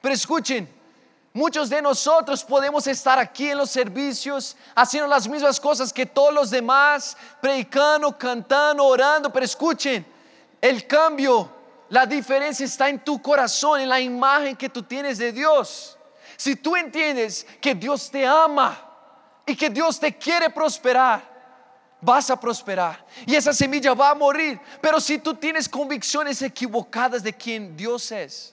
Pero 0.00 0.14
escuchen, 0.14 0.68
muchos 1.32 1.68
de 1.70 1.80
nosotros 1.80 2.44
podemos 2.44 2.86
estar 2.86 3.18
aquí 3.18 3.50
en 3.50 3.58
los 3.58 3.70
servicios 3.70 4.56
haciendo 4.74 5.08
las 5.08 5.26
mismas 5.28 5.58
cosas 5.58 5.92
que 5.92 6.06
todos 6.06 6.32
los 6.32 6.50
demás, 6.50 7.16
predicando, 7.40 8.16
cantando, 8.16 8.84
orando, 8.84 9.32
pero 9.32 9.44
escuchen, 9.44 10.04
el 10.60 10.86
cambio, 10.86 11.50
la 11.88 12.06
diferencia 12.06 12.64
está 12.64 12.88
en 12.88 13.02
tu 13.04 13.20
corazón, 13.20 13.80
en 13.80 13.88
la 13.88 14.00
imagen 14.00 14.56
que 14.56 14.68
tú 14.68 14.82
tienes 14.82 15.18
de 15.18 15.32
Dios. 15.32 15.98
Si 16.36 16.56
tú 16.56 16.76
entiendes 16.76 17.46
que 17.60 17.74
Dios 17.74 18.10
te 18.10 18.26
ama 18.26 18.78
y 19.46 19.54
que 19.54 19.70
Dios 19.70 19.98
te 20.00 20.16
quiere 20.16 20.50
prosperar, 20.50 21.31
vas 22.02 22.28
a 22.30 22.38
prosperar 22.38 23.06
y 23.24 23.34
esa 23.36 23.54
semilla 23.54 23.94
va 23.94 24.10
a 24.10 24.14
morir. 24.14 24.60
Pero 24.80 25.00
si 25.00 25.18
tú 25.18 25.34
tienes 25.34 25.68
convicciones 25.68 26.42
equivocadas 26.42 27.22
de 27.22 27.32
quién 27.32 27.74
Dios 27.76 28.10
es, 28.12 28.52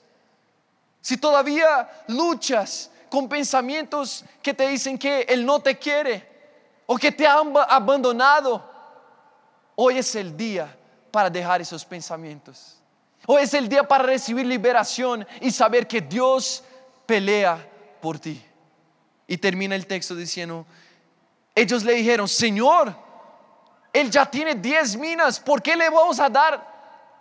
si 1.02 1.18
todavía 1.18 1.90
luchas 2.08 2.92
con 3.10 3.28
pensamientos 3.28 4.24
que 4.42 4.54
te 4.54 4.68
dicen 4.68 4.98
que 4.98 5.22
Él 5.22 5.46
no 5.46 5.60
te 5.60 5.78
quiere 5.78 6.28
o 6.86 6.96
que 6.96 7.12
te 7.12 7.26
ha 7.26 7.40
abandonado, 7.40 8.70
hoy 9.76 9.98
es 9.98 10.14
el 10.16 10.38
día 10.38 10.76
para 11.12 11.30
dejar 11.30 11.60
esos 11.60 11.84
pensamientos. 11.84 12.78
Hoy 13.26 13.44
es 13.44 13.54
el 13.54 13.68
día 13.68 13.88
para 13.88 14.04
recibir 14.04 14.46
liberación 14.46 15.28
y 15.42 15.52
saber 15.52 15.88
que 15.88 16.02
Dios 16.02 16.64
pelea 17.06 17.68
por 18.00 18.20
ti. 18.20 18.44
Y 19.28 19.38
termina 19.38 19.76
el 19.76 19.88
texto 19.88 20.16
diciendo, 20.16 20.66
ellos 21.56 21.84
le 21.84 21.94
dijeron, 21.94 22.28
Señor, 22.28 23.09
Él 23.92 24.10
ya 24.12 24.26
tiene 24.26 24.56
10 24.56 24.98
minas, 24.98 25.40
¿por 25.40 25.62
qué 25.62 25.76
le 25.76 25.90
vamos 25.90 26.20
a 26.20 26.30
dar 26.30 26.66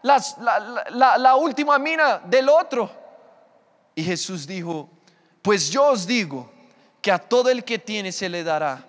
la, 0.02 1.18
la 1.18 1.36
última 1.36 1.78
mina 1.78 2.18
del 2.18 2.48
otro? 2.48 2.90
Y 3.94 4.04
Jesús 4.04 4.46
dijo, 4.46 4.88
pues 5.42 5.70
yo 5.70 5.86
os 5.86 6.06
digo 6.06 6.50
que 7.00 7.10
a 7.10 7.18
todo 7.18 7.48
el 7.50 7.64
que 7.64 7.78
tiene 7.78 8.12
se 8.12 8.28
le 8.28 8.44
dará, 8.44 8.84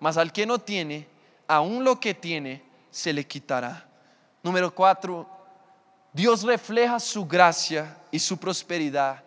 mas 0.00 0.16
al 0.16 0.32
que 0.32 0.46
no 0.46 0.58
tiene, 0.58 1.08
aún 1.46 1.84
lo 1.84 1.98
que 1.98 2.14
tiene 2.14 2.62
se 2.90 3.12
le 3.12 3.26
quitará. 3.26 3.84
Número 4.42 4.74
cuatro, 4.74 5.28
Dios 6.12 6.42
refleja 6.42 7.00
su 7.00 7.26
gracia 7.26 7.96
y 8.10 8.18
su 8.18 8.38
prosperidad 8.38 9.22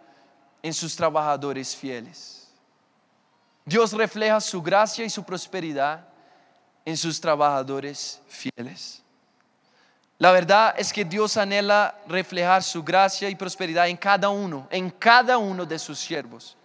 en 0.62 0.74
sus 0.74 0.96
trabajadores 0.96 1.76
fieles. 1.76 2.48
Dios 3.66 3.92
refleja 3.92 4.40
su 4.40 4.62
gracia 4.62 5.04
y 5.04 5.10
su 5.10 5.24
prosperidad 5.24 6.08
en 6.88 6.96
sus 6.96 7.20
trabajadores 7.20 8.22
fieles. 8.30 9.04
La 10.18 10.32
verdad 10.32 10.74
es 10.78 10.94
que 10.94 11.04
Dios 11.04 11.36
anhela 11.36 11.94
reflejar 12.08 12.64
su 12.64 12.82
gracia 12.82 13.30
y 13.30 13.36
prosperidad 13.36 13.90
en 13.90 13.98
cada 13.98 14.30
uno, 14.30 14.70
en 14.72 14.90
cada 14.90 15.38
uno 15.38 15.66
de 15.66 15.78
sus 15.80 16.00
siervos. 16.00 16.56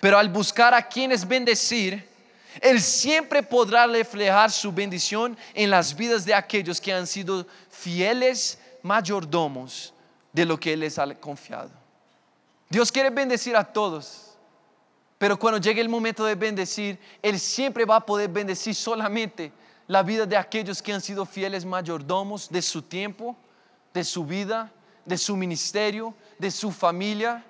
Pero 0.00 0.16
al 0.16 0.28
buscar 0.28 0.74
a 0.74 0.86
quienes 0.86 1.26
bendecir, 1.26 2.08
Él 2.60 2.80
siempre 2.80 3.42
podrá 3.42 3.88
reflejar 3.88 4.52
su 4.52 4.70
bendición 4.70 5.36
en 5.52 5.70
las 5.70 5.92
vidas 5.92 6.24
de 6.24 6.34
aquellos 6.34 6.80
que 6.80 6.92
han 6.92 7.08
sido 7.08 7.44
fieles 7.68 8.60
mayordomos 8.80 9.92
de 10.32 10.44
lo 10.44 10.56
que 10.56 10.74
Él 10.74 10.80
les 10.80 11.00
ha 11.00 11.12
confiado. 11.16 11.72
Dios 12.68 12.92
quiere 12.92 13.10
bendecir 13.10 13.56
a 13.56 13.64
todos, 13.64 14.27
pero 15.18 15.36
cuando 15.36 15.60
llegue 15.60 15.80
el 15.80 15.88
momento 15.88 16.24
de 16.24 16.36
bendecir, 16.36 16.98
Él 17.20 17.38
siempre 17.40 17.84
va 17.84 17.96
a 17.96 18.06
poder 18.06 18.30
bendecir 18.30 18.74
solamente 18.74 19.52
la 19.88 20.02
vida 20.02 20.26
de 20.26 20.36
aquellos 20.36 20.80
que 20.80 20.92
han 20.92 21.00
sido 21.00 21.26
fieles 21.26 21.64
mayordomos 21.64 22.48
de 22.48 22.62
su 22.62 22.82
tiempo, 22.82 23.36
de 23.92 24.04
su 24.04 24.24
vida, 24.24 24.72
de 25.04 25.18
su 25.18 25.36
ministerio, 25.36 26.14
de 26.38 26.50
su 26.50 26.70
familia. 26.70 27.44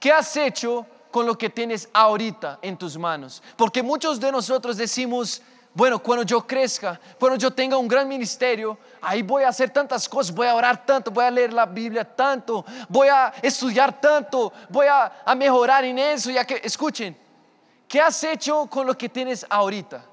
¿Qué 0.00 0.10
has 0.10 0.36
hecho 0.36 0.84
con 1.12 1.24
lo 1.24 1.38
que 1.38 1.50
tienes 1.50 1.88
ahorita 1.92 2.58
en 2.62 2.76
tus 2.76 2.98
manos? 2.98 3.42
Porque 3.56 3.82
muchos 3.82 4.18
de 4.18 4.32
nosotros 4.32 4.76
decimos, 4.76 5.42
bueno, 5.74 6.02
cuando 6.02 6.22
yo 6.24 6.46
crezca, 6.46 7.00
cuando 7.18 7.38
yo 7.38 7.50
tenga 7.50 7.78
un 7.78 7.88
gran 7.88 8.06
ministerio, 8.06 8.78
ahí 9.00 9.22
voy 9.22 9.42
a 9.42 9.48
hacer 9.48 9.70
tantas 9.70 10.06
cosas, 10.06 10.34
voy 10.34 10.46
a 10.46 10.54
orar 10.54 10.84
tanto, 10.84 11.10
voy 11.10 11.24
a 11.24 11.30
leer 11.30 11.52
la 11.52 11.64
Biblia 11.64 12.04
tanto, 12.04 12.64
voy 12.88 13.08
a 13.08 13.32
estudiar 13.40 13.98
tanto, 13.98 14.52
voy 14.68 14.86
a, 14.86 15.34
mejorar 15.34 15.84
en 15.84 15.98
eso. 15.98 16.30
Ya 16.30 16.44
que, 16.44 16.60
escuchen, 16.62 17.16
¿qué 17.88 18.00
has 18.00 18.22
hecho 18.22 18.66
con 18.66 18.86
lo 18.86 18.96
que 18.96 19.08
tienes 19.08 19.46
ahorita? 19.48 20.04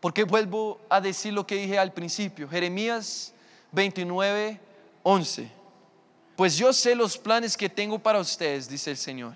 Porque 0.00 0.24
vuelvo 0.24 0.80
a 0.88 0.98
decir 0.98 1.34
lo 1.34 1.46
que 1.46 1.56
dije 1.56 1.78
al 1.78 1.92
principio, 1.92 2.48
Jeremías 2.48 3.34
29, 3.72 4.60
11. 5.02 5.50
Pues 6.36 6.56
yo 6.56 6.72
sé 6.72 6.94
los 6.94 7.18
planes 7.18 7.56
que 7.56 7.68
tengo 7.68 7.98
para 7.98 8.18
ustedes, 8.18 8.68
dice 8.68 8.90
el 8.90 8.96
Señor. 8.96 9.34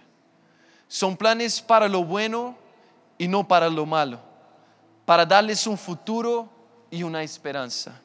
Son 0.88 1.17
planes 1.17 1.61
para 1.61 1.87
lo 1.87 2.03
bueno 2.03 2.57
y 3.19 3.29
no 3.29 3.47
para 3.47 3.69
lo 3.69 3.85
malo, 3.85 4.21
para 5.09 5.25
darles 5.25 5.66
un 5.66 5.79
futuro 5.79 6.51
y 6.90 7.03
una 7.03 7.23
esperanza. 7.23 7.99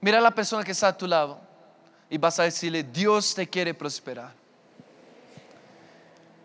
Mira 0.00 0.18
a 0.18 0.20
la 0.20 0.34
persona 0.34 0.64
que 0.64 0.72
está 0.72 0.88
a 0.88 0.98
tu 0.98 1.06
lado 1.06 1.40
y 2.10 2.18
vas 2.18 2.36
a 2.40 2.42
decirle, 2.42 2.82
Dios 2.82 3.32
te 3.32 3.48
quiere 3.48 3.72
prosperar. 3.72 4.34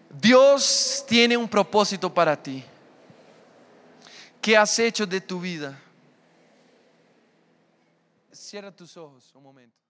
Dios 0.07 1.03
tiene 1.07 1.35
un 1.35 1.49
propósito 1.49 2.13
para 2.13 2.39
ti. 2.39 2.63
¿Qué 4.39 4.55
has 4.55 4.77
hecho 4.77 5.07
de 5.07 5.19
tu 5.19 5.39
vida? 5.39 5.81
Cierra 8.31 8.71
tus 8.71 8.95
ojos 8.97 9.31
un 9.33 9.41
momento. 9.41 9.88